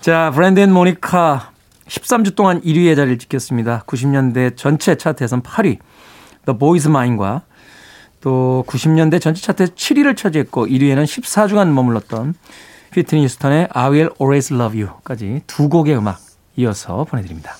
자, 0.00 0.30
브랜디 0.32 0.60
앤 0.60 0.72
모니카 0.72 1.50
13주 1.88 2.36
동안 2.36 2.60
1위의 2.62 2.94
자리를 2.94 3.18
지켰습니다. 3.18 3.82
90년대 3.86 4.56
전체 4.56 4.94
차트에선 4.96 5.42
8위. 5.42 5.78
The 6.46 6.56
Boy 6.58 6.75
Is 6.75 6.86
Mine과 6.88 7.42
또 8.20 8.64
90년대 8.66 9.20
전체 9.20 9.42
차트에서 9.42 9.74
7위를 9.74 10.16
차지했고 10.16 10.66
1위에는 10.66 11.04
14주간 11.04 11.68
머물렀던 11.68 12.34
휘트니 12.94 13.24
휴스턴의 13.24 13.68
I 13.70 13.90
Will 13.90 14.10
Always 14.20 14.52
Love 14.54 14.82
You까지 14.82 15.42
두 15.46 15.68
곡의 15.68 15.96
음악 15.96 16.20
이어서 16.56 17.04
보내드립니다. 17.04 17.56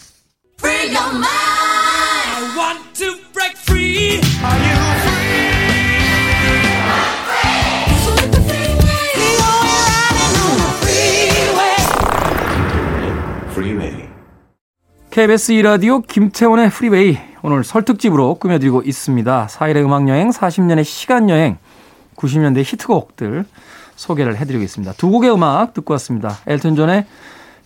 KBS 15.21 15.53
2라디오 15.53 16.07
김태원의 16.07 16.71
프리웨이 16.71 17.19
오늘 17.43 17.63
설특집으로 17.63 18.37
꾸며드리고 18.37 18.81
있습니다. 18.81 19.49
4일의 19.51 19.85
음악여행, 19.85 20.31
40년의 20.31 20.83
시간여행, 20.83 21.59
90년대 22.17 22.63
히트곡들 22.65 23.45
소개를 23.97 24.39
해드리고 24.39 24.65
있습니다. 24.65 24.95
두 24.95 25.11
곡의 25.11 25.31
음악 25.31 25.75
듣고 25.75 25.93
왔습니다. 25.93 26.39
엘튼 26.47 26.75
존의 26.75 27.05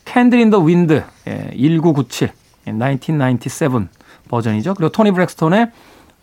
Candle 0.05 0.43
in 0.43 0.51
the 0.51 0.64
Wind 0.67 1.01
1997, 1.25 2.33
1997 2.64 3.88
버전이죠. 4.27 4.75
그리고 4.75 4.90
토니 4.90 5.12
브랙스톤의 5.12 5.71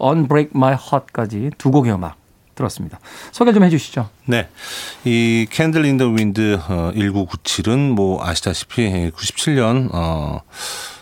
Unbreak 0.02 0.52
My 0.54 0.74
Heart까지 0.74 1.52
두 1.58 1.72
곡의 1.72 1.94
음악 1.94 2.17
들었습니다. 2.56 3.00
소개 3.32 3.54
좀 3.54 3.63
해주시죠. 3.63 4.10
네. 4.26 4.50
이 5.06 5.48
Candle 5.50 5.86
in 5.86 5.98
the 5.98 6.10
Wind 6.10 6.60
1997은 6.67 7.94
뭐 7.94 8.22
아시다시피 8.22 9.12
97년 9.12 9.89
어 9.94 10.41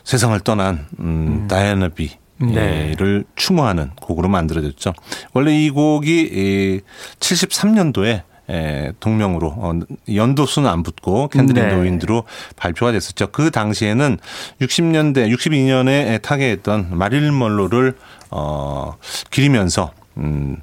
세상을 0.10 0.39
떠난 0.39 0.88
음, 1.00 1.48
다이애나 1.48 1.89
비를 1.89 2.17
네. 2.39 3.24
추모하는 3.36 3.91
곡으로 4.02 4.28
만들어졌죠. 4.28 4.93
원래 5.34 5.56
이 5.56 5.69
곡이 5.69 6.22
이 6.34 6.82
73년도에 7.19 8.24
에, 8.50 8.91
동명으로 9.00 9.54
어, 9.56 9.80
연도수는 10.12 10.67
안 10.67 10.82
붙고 10.82 11.28
Candle 11.28 11.56
in 11.56 11.63
the 11.63 11.76
네. 11.76 11.84
Wind로 11.84 12.24
발표가 12.56 12.91
됐었죠. 12.91 13.28
그 13.28 13.52
당시에는 13.52 14.17
60년대 14.60 15.32
62년에 15.32 16.19
타계했던 16.24 16.98
마릴린 16.98 17.38
먼로를 17.38 17.95
어 18.32 18.98
기리면서 19.30 19.91
음 20.17 20.58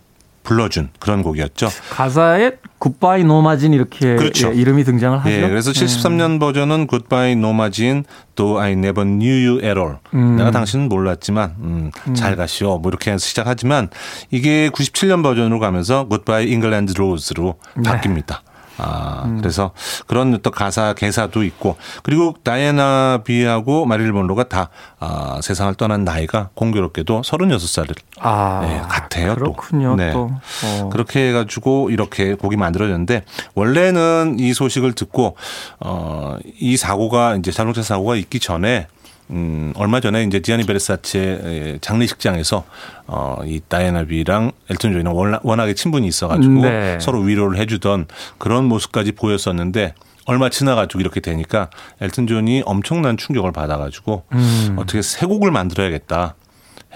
불러준 0.47 0.91
그런 1.01 1.23
곡이었죠. 1.23 1.69
가사에 1.91 2.53
Goodbye 2.79 3.25
Norma 3.25 3.51
Jean 3.51 3.73
이렇게 3.73 4.17
그렇죠. 4.17 4.51
예, 4.53 4.55
이름이 4.55 4.85
등장을 4.85 5.19
하죠. 5.19 5.31
예, 5.31 5.41
그래서 5.49 5.73
73년 5.73 6.39
버전은 6.39 6.87
Goodbye 6.89 7.33
Norma 7.33 7.69
Jean, 7.69 8.05
또 8.37 8.61
I 8.61 8.73
Never 8.73 9.05
Knew 9.05 9.49
You 9.49 9.59
at 9.59 9.79
All. 9.79 9.97
음. 10.15 10.37
내가 10.37 10.51
당신은 10.53 10.89
몰랐지만 10.89 11.55
음, 11.59 11.91
잘 12.15 12.37
가시오. 12.37 12.79
뭐 12.79 12.91
이렇게 12.91 13.11
해서 13.11 13.27
시작하지만 13.27 13.89
이게 14.31 14.71
97년 14.71 15.23
버전으로 15.23 15.59
가면서 15.59 16.07
Goodbye 16.09 16.47
England 16.49 16.95
Rose로 16.97 17.57
네. 17.77 17.91
바뀝니다. 17.91 18.39
아, 18.79 19.23
음. 19.27 19.39
그래서 19.39 19.73
그런 20.07 20.35
어떤 20.35 20.53
가사 20.53 20.93
개사도 20.95 21.43
있고 21.45 21.77
그리고 22.03 22.35
다이애나 22.43 23.23
비하고 23.25 23.87
마릴 23.87 24.13
먼로가 24.13 24.45
다 24.45 24.71
아, 24.99 25.41
세상을 25.43 25.75
떠난 25.75 26.05
나이가 26.05 26.51
공교롭게도 26.55 27.23
36살을 27.23 27.95
아, 28.21 28.61
네, 28.63 28.81
같아요. 28.89 29.35
또. 29.35 29.53
그렇군요. 29.53 29.97
네. 29.97 30.13
또 30.13 30.31
어. 30.65 30.89
그렇게 30.91 31.29
해가지고 31.29 31.91
이렇게 31.91 32.35
곡이 32.35 32.57
만들어졌는데 32.57 33.25
원래는 33.55 34.37
이 34.39 34.53
소식을 34.55 34.93
듣고 34.93 35.37
어 35.81 36.37
이 36.59 36.77
사고가 36.77 37.37
이제 37.37 37.51
자동차 37.51 37.83
사고가 37.83 38.17
있기 38.17 38.41
전에 38.41 38.87
음 39.31 39.73
얼마 39.77 39.99
전에 40.01 40.23
이제 40.25 40.39
디아니 40.41 40.65
베르사체의 40.67 41.79
장례식장에서 41.81 42.65
어 43.09 43.43
이 43.45 43.61
다이애나 43.69 44.05
비랑 44.05 44.53
엘튼 44.71 44.93
존이랑 44.93 45.17
워낙- 45.17 45.41
워낙에 45.45 45.75
친분이 45.75 46.07
있어가지고 46.07 46.63
네. 46.63 46.99
서로 47.01 47.21
위로를 47.21 47.59
해주던 47.59 48.07
그런 48.39 48.65
모습까지 48.67 49.13
보였었는데. 49.13 49.95
얼마 50.29 50.49
지나가지고 50.49 50.99
이렇게 51.01 51.21
되니까 51.21 51.71
엘튼 52.01 52.27
존이 52.27 52.65
엄청난 52.67 53.17
충격을 53.17 53.53
받아가지고 53.53 54.25
음. 54.33 54.75
어떻게 54.77 55.01
새 55.01 55.25
곡을 55.25 55.53
만들어야겠다 55.53 56.35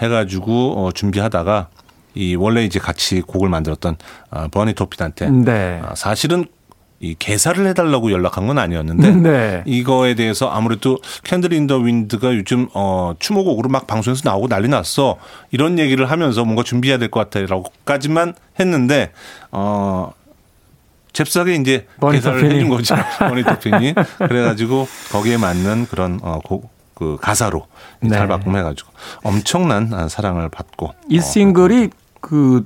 해가지고 0.01 0.85
어, 0.87 0.91
준비하다가 0.91 1.69
이 2.13 2.35
원래 2.35 2.65
이제 2.65 2.77
같이 2.77 3.21
곡을 3.21 3.47
만들었던 3.47 3.95
아, 4.31 4.49
버니 4.49 4.73
토핀한테 4.73 5.29
네. 5.29 5.81
아, 5.81 5.95
사실은 5.95 6.45
이 7.03 7.15
개사를 7.17 7.65
해달라고 7.67 8.11
연락한 8.11 8.45
건 8.45 8.59
아니었는데 8.59 9.11
네. 9.27 9.63
이거에 9.65 10.13
대해서 10.13 10.49
아무래도 10.49 10.99
Candle 11.23 11.51
in 11.51 11.61
the 11.61 11.77
Wind가 11.79 12.35
요즘 12.35 12.67
어 12.75 13.13
추모곡으로 13.17 13.69
막 13.69 13.87
방송에서 13.87 14.21
나오고 14.29 14.47
난리 14.47 14.67
났어 14.67 15.17
이런 15.49 15.79
얘기를 15.79 16.09
하면서 16.11 16.43
뭔가 16.45 16.61
준비해야 16.63 16.99
될 16.99 17.09
것 17.09 17.19
같아라고까지만 17.31 18.35
했는데 18.59 19.11
어 19.51 20.11
잽싸게 21.13 21.55
이제 21.55 21.87
개사를. 22.11 22.43
해준 22.51 22.69
거죠. 22.69 22.95
버니 23.19 23.43
토핀이. 23.43 23.93
그래가지고 24.19 24.87
거기에 25.11 25.37
맞는 25.37 25.87
그런 25.87 26.19
어, 26.23 26.39
곡, 26.43 26.69
그 26.93 27.17
가사로 27.19 27.67
네. 27.99 28.09
잘 28.09 28.27
바꿈해가지고 28.27 28.89
엄청난 29.23 29.91
아, 29.93 30.07
사랑을 30.07 30.47
받고 30.49 30.93
이 31.09 31.17
어, 31.17 31.21
싱글이 31.21 31.89
그 32.21 32.65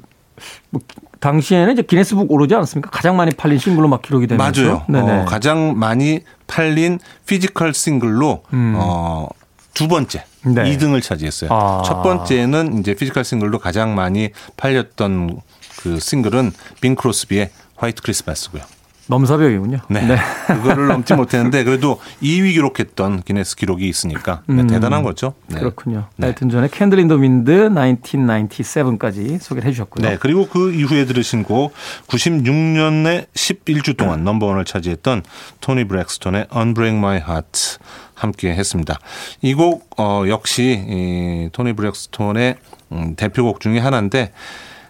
뭐, 0.69 0.81
당시에는 1.25 1.73
이제 1.73 1.81
기네스북 1.81 2.31
오르지 2.31 2.53
않았습니까? 2.53 2.91
가장 2.91 3.17
많이 3.17 3.31
팔린 3.31 3.57
싱글로 3.57 3.87
막 3.87 4.01
기록이 4.01 4.27
되면서. 4.27 4.85
맞아요. 4.87 5.21
어, 5.21 5.25
가장 5.25 5.77
많이 5.77 6.21
팔린 6.45 6.99
physical 7.25 7.73
싱글로 7.73 8.43
어, 8.51 9.27
두 9.73 9.87
번째 9.87 10.23
음. 10.45 10.53
네. 10.53 10.63
2등을 10.63 11.01
차지했어요. 11.01 11.49
아. 11.51 11.81
첫 11.85 12.03
번째는 12.03 12.79
이제 12.79 12.93
physical 12.93 13.23
싱글로 13.23 13.57
가장 13.59 13.95
많이 13.95 14.29
팔렸던 14.57 15.41
그 15.79 15.99
싱글은 15.99 16.51
빙 16.81 16.95
크로스비의 16.95 17.49
White 17.75 18.03
Christmas고요. 18.03 18.61
넘사벽이군요. 19.07 19.79
네. 19.89 20.17
그거를 20.47 20.87
넘지 20.87 21.13
못했는데 21.15 21.63
그래도 21.63 21.99
2위 22.21 22.53
기록했던 22.53 23.23
기네스 23.23 23.55
기록이 23.55 23.87
있으니까 23.87 24.41
네, 24.47 24.65
대단한 24.67 25.03
거죠. 25.03 25.33
네. 25.47 25.57
음. 25.57 25.59
그렇군요. 25.59 26.07
네. 26.17 26.27
하여튼 26.27 26.49
전에 26.49 26.67
Candle 26.71 26.99
in 26.99 27.06
the 27.06 27.15
Wind 27.15 27.69
1997까지 27.69 29.39
소개를 29.39 29.67
해 29.67 29.71
주셨고요. 29.71 30.07
네, 30.07 30.17
그리고 30.19 30.47
그 30.47 30.73
이후에 30.73 31.05
들으신 31.05 31.43
곡 31.43 31.73
96년에 32.07 33.27
11주 33.33 33.97
동안 33.97 34.23
넘버원을 34.23 34.65
차지했던 34.65 35.23
토니 35.61 35.85
브랙스톤의 35.85 36.47
Unbreak 36.55 36.97
My 36.97 37.17
Heart 37.17 37.77
함께 38.15 38.53
했습니다. 38.53 38.97
이곡 39.41 39.89
어, 39.97 40.23
역시 40.27 40.85
이 40.87 41.49
토니 41.51 41.73
브랙스톤의 41.73 42.55
음, 42.91 43.15
대표곡 43.15 43.59
중에 43.59 43.79
하나인데 43.79 44.31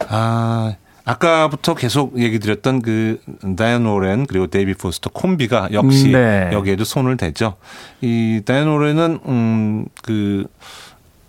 아 0.09 0.75
아까부터 1.05 1.75
계속 1.75 2.19
얘기 2.19 2.39
드렸던 2.39 2.81
그 2.81 3.19
다이안 3.55 3.85
워렌 3.85 4.25
그리고 4.25 4.47
데이비드 4.47 4.73
포스터 4.73 5.11
콤비가 5.11 5.69
역시 5.71 6.07
음, 6.07 6.11
네. 6.13 6.49
여기에도 6.51 6.83
손을 6.83 7.15
대죠. 7.15 7.55
이 8.01 8.41
다이안 8.43 8.67
워렌은 8.67 9.19
음그 9.27 10.47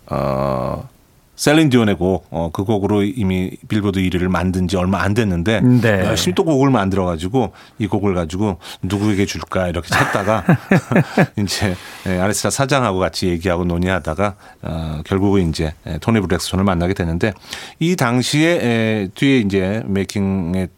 어, 0.07 0.89
셀린 1.37 1.69
디온의 1.69 1.95
곡, 1.95 2.25
어, 2.31 2.49
그 2.51 2.63
곡으로 2.63 3.03
이미 3.03 3.51
빌보드 3.69 3.99
1위를 3.99 4.27
만든 4.27 4.67
지 4.67 4.75
얼마 4.75 5.01
안 5.03 5.13
됐는데 5.13 5.61
네. 5.61 6.05
열심히 6.05 6.33
또 6.33 6.43
곡을 6.43 6.71
만들어 6.71 7.05
가지고 7.05 7.53
이 7.77 7.85
곡을 7.85 8.15
가지고 8.15 8.57
누구에게 8.81 9.25
줄까 9.27 9.67
이렇게 9.67 9.87
찾다가 9.87 10.43
이제 11.37 11.75
예, 12.07 12.19
아리스타 12.19 12.49
사장하고 12.49 12.97
같이 12.97 13.27
얘기하고 13.27 13.65
논의하다가 13.65 14.35
어, 14.63 15.01
결국은 15.05 15.49
이제 15.49 15.73
예, 15.85 15.99
토니 15.99 16.21
브랙스톤을 16.21 16.65
만나게 16.65 16.95
되는데 16.95 17.33
이 17.77 17.95
당시에 17.95 18.49
에, 18.49 19.07
뒤에 19.13 19.37
이제 19.37 19.83
making에 19.85 20.69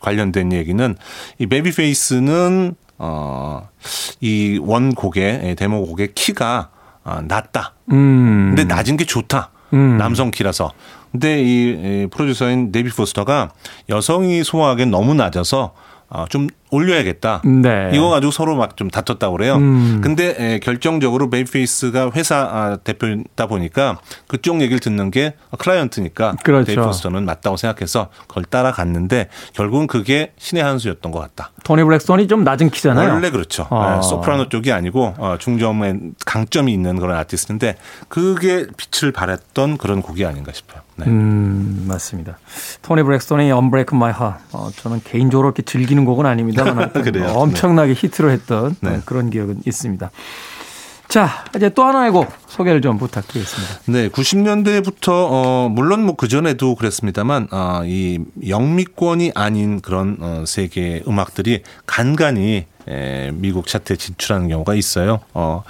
관련된 0.00 0.52
얘기는 0.52 0.94
이 1.38 1.46
베이비 1.46 1.72
페이스는 1.72 2.76
어, 2.98 3.68
이 4.20 4.60
원곡의 4.62 5.40
예, 5.42 5.54
데모곡의 5.56 6.14
키가 6.14 6.70
어, 7.02 7.20
낮다. 7.26 7.74
음. 7.90 8.54
근데 8.54 8.64
낮은 8.64 8.96
게 8.96 9.04
좋다. 9.04 9.50
음. 9.74 9.98
남성 9.98 10.30
키라서. 10.30 10.72
근데 11.12 11.42
이, 11.42 11.70
이 11.70 12.06
프로듀서인 12.10 12.72
데이비드 12.72 12.90
포스터가 12.90 13.50
여성이 13.88 14.42
소화하기엔 14.42 14.90
너무 14.90 15.14
낮아서 15.14 15.74
어, 16.08 16.26
좀 16.28 16.48
올려야겠다. 16.70 17.42
네. 17.44 17.90
이거 17.92 18.08
가지고 18.10 18.30
서로 18.32 18.56
막 18.56 18.74
좀 18.76 18.90
다퉜다고 18.90 19.36
그래요. 19.36 19.54
음. 19.56 20.00
근데 20.02 20.34
에, 20.36 20.58
결정적으로 20.58 21.30
베이페이스가 21.30 22.10
회사 22.16 22.36
아, 22.38 22.76
대표다 22.82 23.46
보니까 23.46 23.98
그쪽 24.26 24.60
얘기를 24.60 24.80
듣는 24.80 25.10
게 25.12 25.34
클라이언트니까 25.58 26.36
그렇죠. 26.42 26.82
포스터는 26.82 27.24
맞다고 27.24 27.56
생각해서 27.56 28.08
그걸 28.26 28.44
따라갔는데 28.44 29.28
결국은 29.52 29.86
그게 29.86 30.32
신의 30.38 30.64
한 30.64 30.78
수였던 30.80 31.12
것 31.12 31.20
같다. 31.20 31.52
토니 31.62 31.84
블랙스톤이 31.84 32.26
좀 32.26 32.42
낮은 32.42 32.70
키잖아요. 32.70 33.12
원래 33.12 33.30
그렇죠. 33.30 33.66
아. 33.70 33.96
네, 33.96 34.02
소프라노 34.02 34.48
쪽이 34.48 34.72
아니고 34.72 35.14
어, 35.18 35.36
중점에 35.38 35.94
강점이 36.26 36.72
있는 36.72 36.98
그런 36.98 37.16
아티스트인데 37.16 37.76
그게 38.08 38.66
빛을 38.76 39.12
발했던 39.12 39.78
그런 39.78 40.02
곡이 40.02 40.24
아닌가 40.26 40.52
싶어요. 40.52 40.82
네. 40.96 41.06
음, 41.06 41.84
맞습니다. 41.88 42.38
토니 42.82 43.02
브렉스톤의 43.02 43.52
Unbreak 43.52 43.96
My 43.96 44.12
Heart. 44.12 44.44
어, 44.52 44.70
저는 44.76 45.00
개인적으로 45.04 45.48
이렇게 45.48 45.62
즐기는 45.62 46.04
곡은 46.04 46.26
아닙니다만? 46.26 46.92
엄청나게 47.34 47.94
히트를 47.94 48.30
했던 48.30 48.76
네. 48.80 48.90
어, 48.96 49.02
그런 49.04 49.30
기억은 49.30 49.62
있습니다. 49.66 50.10
자, 51.14 51.44
이제 51.54 51.68
또 51.68 51.84
하나의 51.84 52.10
곡 52.10 52.28
소개를 52.48 52.80
좀 52.80 52.98
부탁드리겠습니다. 52.98 53.74
네, 53.86 54.08
90년대부터 54.08 55.10
어 55.10 55.68
물론 55.70 56.02
뭐 56.02 56.16
그 56.16 56.26
전에도 56.26 56.74
그랬습니다만 56.74 57.46
아, 57.52 57.82
이 57.86 58.18
영미권이 58.48 59.30
아닌 59.36 59.80
그런 59.80 60.16
어 60.18 60.44
세계 60.44 61.04
음악들이 61.06 61.62
간간히 61.86 62.66
에, 62.88 63.30
미국 63.32 63.68
차트에 63.68 63.94
진출하는 63.94 64.48
경우가 64.48 64.74
있어요. 64.74 65.20
어, 65.34 65.62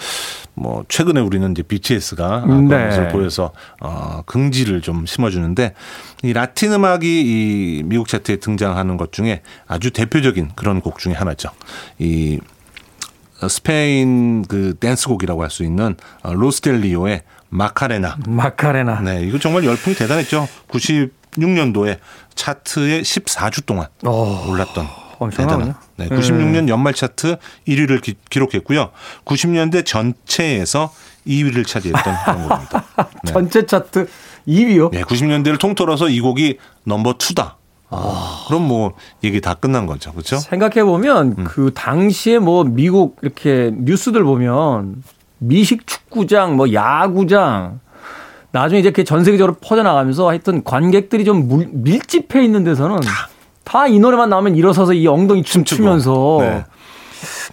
뭐 0.55 0.87
최근에 0.89 1.21
우리는 1.21 1.51
이제 1.51 1.63
BTS가 1.63 2.25
아, 2.25 2.41
그런 2.41 2.67
네. 2.69 2.89
것을 2.89 3.09
보여서 3.09 3.53
어, 3.81 4.23
긍지를 4.25 4.81
좀 4.81 5.05
심어주는데 5.05 5.75
이 6.23 6.33
라틴 6.33 6.73
음악이 6.73 7.07
이 7.07 7.83
미국 7.85 8.09
차트에 8.09 8.37
등장하는 8.37 8.97
것 8.97 9.13
중에 9.13 9.43
아주 9.67 9.91
대표적인 9.91 10.53
그런 10.55 10.81
곡 10.81 10.99
중에 10.99 11.13
하나죠. 11.13 11.51
이 11.99 12.41
스페인 13.49 14.43
그 14.43 14.75
댄스곡이라고 14.81 15.43
할 15.43 15.51
수 15.51 15.63
있는 15.65 15.97
어, 16.23 16.33
로스텔리오의 16.35 17.23
마카레나. 17.51 18.19
마카레나. 18.27 19.01
네, 19.03 19.23
이거 19.23 19.39
정말 19.39 19.65
열풍이 19.65 19.95
대단했죠. 19.95 20.49
96년도에 20.69 21.99
차트에 22.35 23.03
14주 23.03 23.65
동안 23.67 23.87
오, 24.05 24.51
올랐던 24.51 24.87
엄청나군요. 25.19 25.75
대단한. 25.75 25.75
네, 25.97 26.09
96년 26.09 26.69
연말 26.69 26.95
차트 26.95 27.37
1위를 27.69 28.03
기, 28.03 28.15
기록했고요. 28.31 28.91
90년대 29.25 29.87
전체에서 29.87 30.93
2위를 31.27 31.67
차지했던 31.67 32.15
그런 32.25 32.49
곡입니다. 32.49 32.85
네. 33.25 33.33
전체 33.33 33.65
차트 33.67 34.09
2위요? 34.49 34.91
네, 34.91 35.03
90년대를 35.03 35.59
통틀어서 35.61 36.09
이 36.09 36.21
곡이 36.21 36.59
넘버 36.85 37.15
2다. 37.19 37.55
그럼 38.49 38.69
뭐 38.69 38.93
얘기 39.23 39.41
다 39.41 39.55
끝난 39.55 39.87
거죠. 39.87 40.13
그렇죠? 40.13 40.37
생각해 40.37 40.85
보면 40.85 41.35
음. 41.39 41.45
그 41.45 41.73
당시에 41.75 42.39
뭐 42.39 42.65
미국 42.65 43.17
이렇게 43.23 43.73
뉴스들 43.77 44.23
보면 44.25 45.03
미식 45.39 45.87
축구장, 45.87 46.57
뭐 46.57 46.73
야구장 46.73 47.81
나중에 48.53 48.81
이제 48.81 48.91
그게 48.91 49.05
전 49.05 49.25
세계적으로 49.25 49.57
퍼져나가면서 49.61 50.29
하여튼 50.29 50.63
관객들이 50.65 51.25
좀 51.25 51.49
물- 51.49 51.69
밀집해 51.73 52.43
있는 52.45 52.65
데서는 52.65 52.99
다 53.65 53.87
이 53.89 53.99
노래만 53.99 54.29
나오면 54.31 54.55
일어서서 54.57 54.93
이 54.93 55.07
엉덩이 55.07 55.43
춤 55.43 55.65
춤추고. 55.65 55.77
추면서 55.77 56.37
네. 56.41 56.65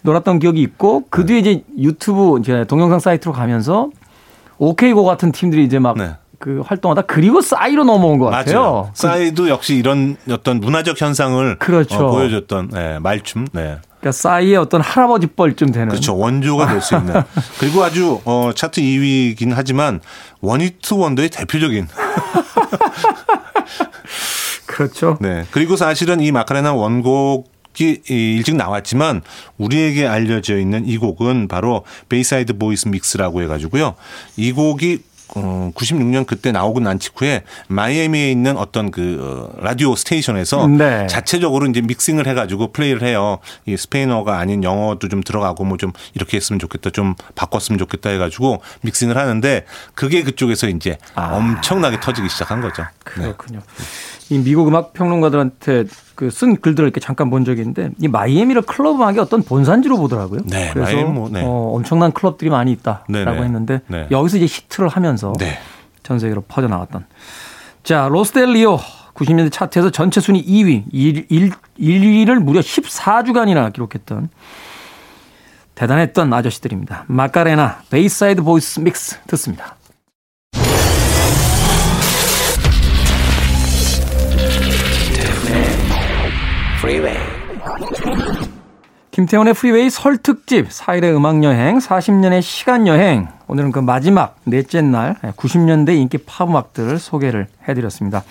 놀았던 0.03 0.39
기억이 0.39 0.61
있고 0.61 1.03
그 1.09 1.25
뒤에 1.25 1.39
이제 1.39 1.63
유튜브 1.79 2.37
이제 2.39 2.65
동영상 2.65 2.99
사이트로 2.99 3.31
가면서 3.33 3.89
오케이고 4.57 5.03
같은 5.05 5.31
팀들이 5.31 5.63
이제 5.63 5.79
막 5.79 5.97
네. 5.97 6.11
그 6.41 6.61
활동하다 6.65 7.03
그리고 7.03 7.39
싸이로 7.41 7.83
넘어온 7.85 8.17
것 8.19 8.25
같아요. 8.25 8.61
맞아요. 8.61 8.91
싸이도 8.95 9.47
역시 9.47 9.75
이런 9.75 10.17
어떤 10.29 10.59
문화적 10.59 10.99
현상을 10.99 11.59
그렇죠. 11.59 12.07
어, 12.07 12.11
보여줬던 12.11 12.69
네, 12.73 12.99
말춤. 12.99 13.47
네. 13.53 13.77
그러니까 13.99 14.11
싸이의 14.11 14.57
어떤 14.57 14.81
할아버지 14.81 15.27
뻘쯤 15.27 15.71
되는 15.71 15.89
그렇죠. 15.89 16.17
원조가 16.17 16.67
될 16.67 16.81
수 16.81 16.95
있는. 16.97 17.13
그리고 17.59 17.83
아주 17.83 18.19
어, 18.25 18.51
차트 18.55 18.81
2위이긴 18.81 19.53
하지만 19.55 20.01
원히트 20.41 20.95
원더의 20.95 21.29
대표적인. 21.29 21.87
그렇죠. 24.65 25.17
네. 25.21 25.45
그리고 25.51 25.75
사실은 25.75 26.19
이 26.21 26.31
마카레나 26.31 26.73
원곡이 26.73 28.01
이 28.09 28.35
일찍 28.37 28.55
나왔지만 28.55 29.21
우리에게 29.57 30.07
알려져 30.07 30.57
있는 30.57 30.87
이 30.87 30.97
곡은 30.97 31.47
바로 31.47 31.83
Bayside 32.09 32.57
Boys 32.57 32.87
Mix라고 32.87 33.43
해가지고요. 33.43 33.95
이 34.37 34.51
곡이 34.51 34.99
어, 35.35 35.71
96년 35.75 36.25
그때 36.25 36.51
나오고 36.53 36.79
난 36.79 36.99
직후에 36.99 37.43
마이애미에 37.67 38.31
있는 38.31 38.55
어떤 38.57 38.91
그 38.91 39.51
어, 39.57 39.61
라디오 39.61 39.95
station에서 39.95 40.67
네. 40.67 41.07
자체적으로 41.07 41.65
이제 41.67 41.81
믹싱을 41.81 42.27
해가지고 42.27 42.71
플레이를 42.71 43.03
해요. 43.03 43.39
이 43.65 43.75
스페인어가 43.75 44.37
아닌 44.37 44.63
영어도 44.63 45.09
좀 45.09 45.21
들어가고 45.21 45.65
뭐 45.65 45.81
좀 45.81 45.91
이렇게 46.13 46.37
했으면 46.37 46.59
좋겠다, 46.59 46.91
좀 46.91 47.15
바꿨으면 47.33 47.79
좋겠다 47.79 48.11
해가지고 48.11 48.61
믹싱을 48.81 49.17
하는데 49.17 49.65
그게 49.95 50.21
그쪽에서 50.21 50.67
이제 50.69 50.99
아. 51.15 51.33
엄청나게 51.33 51.99
터지기 51.99 52.29
시작한 52.29 52.61
거죠. 52.61 52.83
네. 53.17 53.23
그렇군요. 53.23 53.61
이 54.31 54.39
미국 54.39 54.67
음악 54.67 54.93
평론가들한테 54.93 55.85
그 56.15 56.29
쓴 56.29 56.55
글들을 56.55 56.87
이렇게 56.87 56.99
잠깐 56.99 57.29
본 57.29 57.45
적이 57.45 57.61
있는데 57.61 57.89
이 57.99 58.07
마이애미를 58.07 58.61
클럽 58.61 58.95
음악의 58.95 59.19
어떤 59.19 59.41
본산지로 59.41 59.97
보더라고요. 59.97 60.41
네, 60.45 60.69
그래서 60.71 60.91
마이애미 60.91 61.11
뭐, 61.11 61.29
네. 61.29 61.41
어, 61.43 61.71
엄청난 61.73 62.11
클럽들이 62.11 62.49
많이 62.51 62.71
있다라고 62.73 63.11
네, 63.11 63.25
네. 63.25 63.41
했는데 63.41 63.81
네. 63.87 64.07
여기서 64.11 64.37
이제 64.37 64.45
히트를 64.45 64.87
하면서 64.87 65.33
네. 65.39 65.57
전 66.03 66.19
세계로 66.19 66.41
퍼져 66.47 66.67
나갔던. 66.67 67.05
자, 67.83 68.07
로스 68.09 68.40
델 68.40 68.59
리오 68.59 68.77
90년대 69.15 69.51
차트에서 69.51 69.89
전체 69.89 70.21
순위 70.21 70.45
2위, 70.45 70.83
1, 70.91 71.25
1, 71.29 71.51
1위를 71.79 72.35
무려 72.39 72.61
14주간이나 72.61 73.73
기록했던 73.73 74.29
대단했던 75.73 76.31
아저씨들입니다. 76.31 77.05
Macarena 77.07 77.79
Bayside 77.89 78.43
Boys 78.43 78.79
Mix 78.79 79.19
듣습니다. 79.27 79.75
Freeway. 86.81 87.17
김태훈의 89.11 89.53
Freeway 89.53 89.89
설 89.89 90.17
특집 90.17 90.69
4일의 90.69 91.15
음악여행 91.15 91.77
40년의 91.79 92.41
시간여행 92.41 93.27
오늘은 93.47 93.71
그 93.71 93.79
마지막 93.79 94.37
넷째 94.45 94.81
날 94.81 95.15
90년대 95.37 95.95
인기 95.95 96.17
팝음악들을 96.17 96.97
소개를 96.97 97.47
해드렸습니다. 97.67 98.23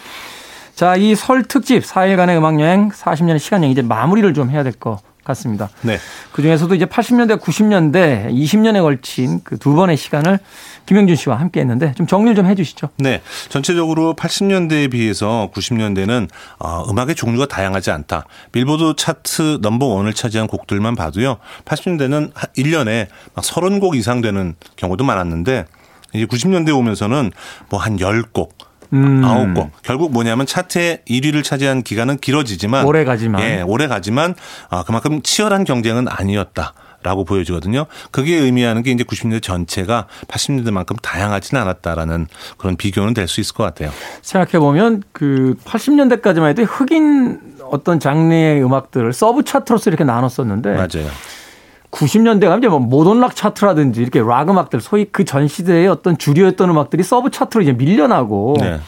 자, 0.74 0.96
이 0.96 1.14
설 1.14 1.42
특집 1.44 1.82
4일간의 1.84 2.38
음악여행 2.38 2.88
40년의 2.88 3.38
시간여행 3.38 3.70
이제 3.70 3.82
마무리를 3.82 4.32
좀 4.34 4.50
해야 4.50 4.62
될 4.62 4.72
것 4.72 4.98
같습니다. 5.30 5.68
네. 5.82 5.98
그 6.32 6.42
중에서도 6.42 6.74
이제 6.74 6.84
80년대, 6.86 7.40
90년대 7.40 8.30
20년에 8.32 8.80
걸친 8.82 9.40
그 9.44 9.56
두 9.60 9.74
번의 9.74 9.96
시간을 9.96 10.38
김영준 10.86 11.16
씨와 11.16 11.36
함께 11.38 11.60
했는데 11.60 11.92
좀 11.94 12.06
정리를 12.06 12.34
좀 12.34 12.46
해 12.46 12.54
주시죠. 12.54 12.88
네. 12.96 13.20
전체적으로 13.48 14.14
80년대에 14.14 14.90
비해서 14.90 15.50
90년대는 15.54 16.28
어, 16.58 16.84
음악의 16.88 17.14
종류가 17.14 17.46
다양하지 17.46 17.90
않다. 17.90 18.24
빌보드 18.52 18.94
차트 18.96 19.58
넘버 19.62 19.86
원을 19.86 20.14
차지한 20.14 20.46
곡들만 20.48 20.94
봐도요. 20.96 21.36
80년대는 21.64 22.32
1년에 22.56 23.06
막 23.34 23.44
30곡 23.44 23.94
이상 23.96 24.20
되는 24.20 24.54
경우도 24.76 25.04
많았는데 25.04 25.66
이제 26.14 26.26
90년대 26.26 26.76
오면서는 26.76 27.30
뭐 27.68 27.78
한 27.80 27.96
10곡 27.96 28.48
음. 28.92 29.22
아홉 29.24 29.54
곡. 29.54 29.70
결국 29.82 30.12
뭐냐면 30.12 30.46
차트의 30.46 31.00
1위를 31.08 31.42
차지한 31.44 31.82
기간은 31.82 32.18
길어지지만 32.18 32.84
오래 32.86 33.04
가지만. 33.04 33.42
예, 33.42 33.62
오래 33.62 33.86
가지만 33.86 34.34
아, 34.68 34.82
그만큼 34.84 35.22
치열한 35.22 35.64
경쟁은 35.64 36.06
아니었다. 36.08 36.74
라고 37.02 37.24
보여지거든요. 37.24 37.86
그게 38.10 38.36
의미하는 38.36 38.82
게 38.82 38.90
이제 38.90 39.04
90년대 39.04 39.42
전체가 39.42 40.06
80년대만큼 40.28 41.00
다양하지는 41.00 41.62
않았다라는 41.62 42.26
그런 42.58 42.76
비교는 42.76 43.14
될 43.14 43.26
수 43.26 43.40
있을 43.40 43.54
것 43.54 43.64
같아요. 43.64 43.90
생각해 44.20 44.58
보면 44.58 45.02
그 45.12 45.54
80년대까지만 45.64 46.48
해도 46.48 46.62
흑인 46.64 47.40
어떤 47.70 48.00
장르의 48.00 48.62
음악들을 48.62 49.14
sub 49.14 49.44
차트로서 49.44 49.88
이렇게 49.88 50.04
나눴었는데 50.04 50.72
맞아요. 50.74 51.08
90년대 51.90 52.42
가면 52.42 52.58
이제 52.60 52.68
뭐 52.68 52.78
modern 52.78 53.12
rock 53.12 53.34
차트라든지 53.36 54.00
이렇게 54.02 54.20
락 54.20 54.48
음악들 54.50 54.80
소위 54.80 55.04
그 55.06 55.24
전 55.24 55.48
시대의 55.48 55.86
어떤 55.88 56.16
주류였던 56.18 56.68
음악들이 56.70 57.02
sub 57.02 57.30
차트로 57.30 57.62
이제 57.62 57.72
밀려나고 57.72 58.56
네. 58.60 58.80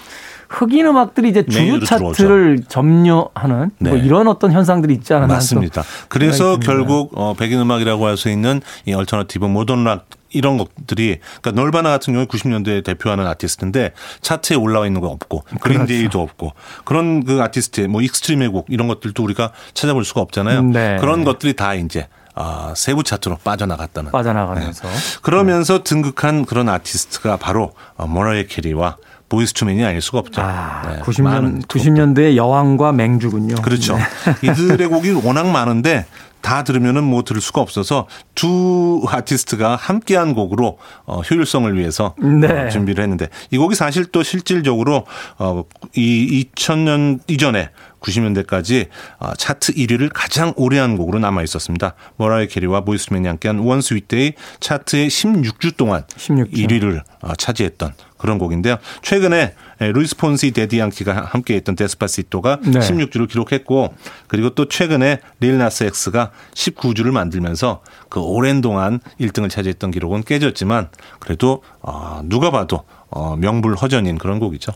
흑인 0.49 0.87
음악들이 0.87 1.31
이제 1.31 1.45
주류 1.47 1.81
차트를 1.85 2.65
점유하는 2.69 3.71
뭐 3.79 3.93
네. 3.95 3.99
이런 4.01 4.29
어떤 4.29 4.53
현상들이 4.53 4.93
있지 4.95 5.15
않았나 5.15 5.35
맞습니다. 5.35 5.83
또 5.83 5.87
그래서. 6.09 6.59
결국 6.59 7.13
어 7.15 7.35
백인 7.35 7.59
음악이라고 7.61 8.07
할 8.07 8.17
수 8.17 8.29
있는 8.29 8.61
이 8.87 8.93
alternative 8.93 9.47
modern 9.47 9.85
rock 9.85 10.07
이런 10.31 10.59
것들이 10.59 11.19
그러니까 11.41 11.61
너바나 11.63 11.91
같은 11.91 12.13
경우에 12.15 12.27
90년대에 12.27 12.85
대표하는 12.85 13.27
아티스트인데 13.27 13.93
차트에 14.21 14.57
올라와 14.57 14.87
있는 14.87 15.01
거 15.01 15.09
없고 15.09 15.45
그린데이도 15.61 16.11
그렇죠. 16.11 16.21
없고 16.21 16.53
그런 16.85 17.25
그 17.25 17.41
아티스트의 17.43 17.89
뭐 17.89 18.01
익스트림의 18.03 18.49
곡 18.49 18.67
이런 18.69 18.89
것들도 18.89 19.23
우리가 19.23 19.53
찾아볼 19.75 20.05
수가 20.05 20.21
없잖아요. 20.21 20.63
네. 20.65 20.97
그런 21.01 21.25
것들이 21.25 21.55
다 21.55 21.75
이제 21.75 22.09
아, 22.35 22.73
세부 22.77 23.03
차트로 23.03 23.39
빠져나갔다는. 23.45 24.11
빠져나가면서 24.11 24.89
그러면서 25.23 25.83
등극한 25.83 26.45
그런 26.45 26.69
아티스트가 26.69 27.37
바로 27.37 27.73
어, 27.97 28.07
모라이어 28.07 28.45
캐리와 28.49 28.97
보이스 29.29 29.55
투맨이 29.55 29.83
아닐 29.85 30.01
수가 30.03 30.19
없죠. 30.19 30.43
아, 30.43 30.83
네, 30.87 31.01
90년 31.03 31.23
많은 31.23 31.63
90년대의 31.63 32.37
여왕과 32.37 32.93
맹주군요. 32.93 33.57
그렇죠. 33.57 33.97
네. 33.97 34.03
이들의 34.51 34.89
곡이 34.89 35.13
워낙 35.25 35.47
많은데 35.47 36.05
다 36.43 36.65
들으면은 36.65 37.05
뭐 37.05 37.23
들을 37.23 37.41
수가 37.41 37.63
없어서 37.63 38.07
두 38.35 39.03
아티스트가 39.09 39.77
함께한 39.77 40.35
곡으로 40.35 40.77
어, 41.07 41.21
효율성을 41.21 41.79
위해서 41.79 42.15
네. 42.19 42.67
어, 42.67 42.69
준비를 42.69 43.03
했는데 43.03 43.29
이 43.51 43.57
곡이 43.57 43.75
사실 43.75 44.05
또 44.07 44.23
실질적으로 44.23 45.07
어, 45.39 45.65
이 45.95 46.47
2000년 46.55 47.21
이전에 47.29 47.71
90년대까지 48.03 48.89
어, 49.19 49.33
차트 49.35 49.75
1위를 49.75 50.11
가장 50.13 50.53
오래 50.57 50.79
한 50.79 50.97
곡으로 50.97 51.19
남아 51.19 51.43
있었습니다. 51.45 51.95
모라이어 52.17 52.49
캐리와 52.49 52.83
보이스 52.83 53.03
투맨이 53.03 53.27
함께한 53.27 53.59
One 53.59 53.81
Sweet 53.81 54.09
Day 54.09 54.33
차트의 54.61 55.09
16주 55.09 55.77
동안 55.77 56.03
16주. 56.17 56.53
1위를 56.53 57.03
어, 57.21 57.35
차지했던 57.37 57.95
그런 58.19 58.39
곡인데요. 58.39 58.77
최근에 59.03 59.55
에, 59.81 59.93
루이스 59.93 60.17
폰시 60.17 60.53
대디 60.53 60.79
양키가 60.79 61.25
함께했던 61.31 61.75
Despacito가 61.75 62.61
네. 62.63 62.79
16주를 62.79 63.29
기록했고 63.29 63.95
그리고 64.29 64.51
또 64.51 64.69
최근에 64.69 65.19
릴 65.41 65.59
나스 65.59 65.85
엑스가 65.85 66.31
19주를 66.55 67.11
만들면서 67.11 67.83
그 68.09 68.21
오랜 68.21 68.61
동안 68.61 69.01
1등을 69.21 69.51
차지했던 69.51 69.91
기록은 69.91 70.23
깨졌지만 70.23 70.91
그래도 71.19 71.63
어, 71.81 72.21
누가 72.25 72.51
봐도 72.51 72.85
어, 73.11 73.37
명불허전인 73.37 74.19
그런 74.19 74.39
곡이죠. 74.39 74.73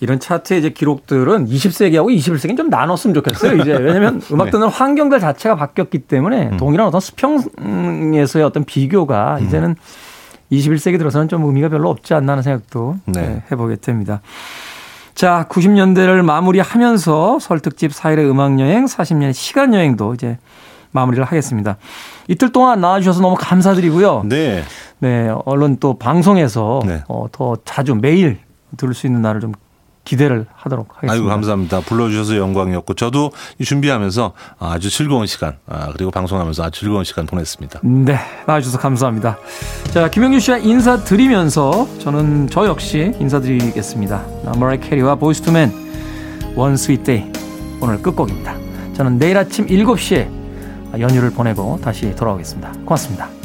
이런 0.00 0.20
차트의 0.20 0.60
이제 0.60 0.70
기록들은 0.70 1.46
20세기하고 1.46 2.14
21세기는 2.14 2.56
좀 2.56 2.68
나눴으면 2.68 3.14
좋겠어요. 3.14 3.56
이제 3.62 3.72
왜냐하면 3.80 4.20
음악 4.30 4.50
듣는 4.50 4.68
환경들 4.68 5.20
자체가 5.20 5.56
바뀌었기 5.56 6.00
때문에 6.00 6.56
동일한 6.58 6.86
어떤 6.86 7.00
수평에서의 7.00 8.44
어떤 8.44 8.64
비교가 8.64 9.38
이제는 9.40 9.76
21세기 10.52 10.98
들어서는 10.98 11.28
좀 11.28 11.44
의미가 11.44 11.70
별로 11.70 11.90
없지 11.90 12.14
않나 12.14 12.32
하는 12.32 12.42
생각도 12.42 12.96
네. 13.06 13.20
네, 13.20 13.42
해보게 13.50 13.76
됩니다. 13.76 14.20
자, 15.14 15.46
90년대를 15.48 16.22
마무리하면서 16.22 17.38
설특집 17.40 17.90
4일의 17.90 18.30
음악여행, 18.30 18.84
40년의 18.84 19.32
시간여행도 19.32 20.12
이제 20.12 20.36
마무리를 20.90 21.24
하겠습니다. 21.24 21.78
이틀 22.28 22.52
동안 22.52 22.80
나와주셔서 22.80 23.22
너무 23.22 23.34
감사드리고요. 23.38 24.24
네. 24.26 24.62
네, 24.98 25.30
얼른 25.46 25.78
또 25.80 25.98
방송에서 25.98 26.82
네. 26.84 27.02
어, 27.08 27.26
더 27.32 27.56
자주 27.64 27.94
매일 27.94 28.38
들을 28.76 28.92
수 28.94 29.06
있는 29.06 29.22
날을 29.22 29.40
좀 29.40 29.52
기대를 30.06 30.46
하도록 30.54 30.88
하겠습니다. 30.88 31.12
아이고 31.12 31.26
감사합니다. 31.26 31.80
불러주셔서 31.80 32.36
영광이었고 32.38 32.94
저도 32.94 33.32
이 33.58 33.64
준비하면서 33.64 34.32
아주 34.58 34.88
즐거운 34.88 35.26
시간 35.26 35.56
아, 35.68 35.90
그리고 35.92 36.10
방송하면서 36.10 36.62
아주 36.62 36.80
즐거운 36.80 37.04
시간 37.04 37.26
보냈습니다. 37.26 37.80
네, 37.82 38.18
나와주셔서 38.46 38.78
감사합니다. 38.78 39.36
자, 39.92 40.08
김영준 40.08 40.40
씨와 40.40 40.58
인사 40.58 40.96
드리면서 40.96 41.86
저는 41.98 42.48
저 42.50 42.66
역시 42.66 43.12
인사드리겠습니다. 43.18 44.24
머라이어 44.56 44.80
캐리와 44.80 45.16
보이스투맨 45.16 45.72
One 46.54 46.76
Sweet 46.76 47.04
Day 47.04 47.30
오늘 47.80 48.00
끝곡입니다. 48.00 48.54
저는 48.94 49.18
내일 49.18 49.36
아침 49.36 49.66
7시에 49.66 50.28
연휴를 51.00 51.30
보내고 51.30 51.78
다시 51.82 52.14
돌아오겠습니다. 52.14 52.72
고맙습니다. 52.84 53.35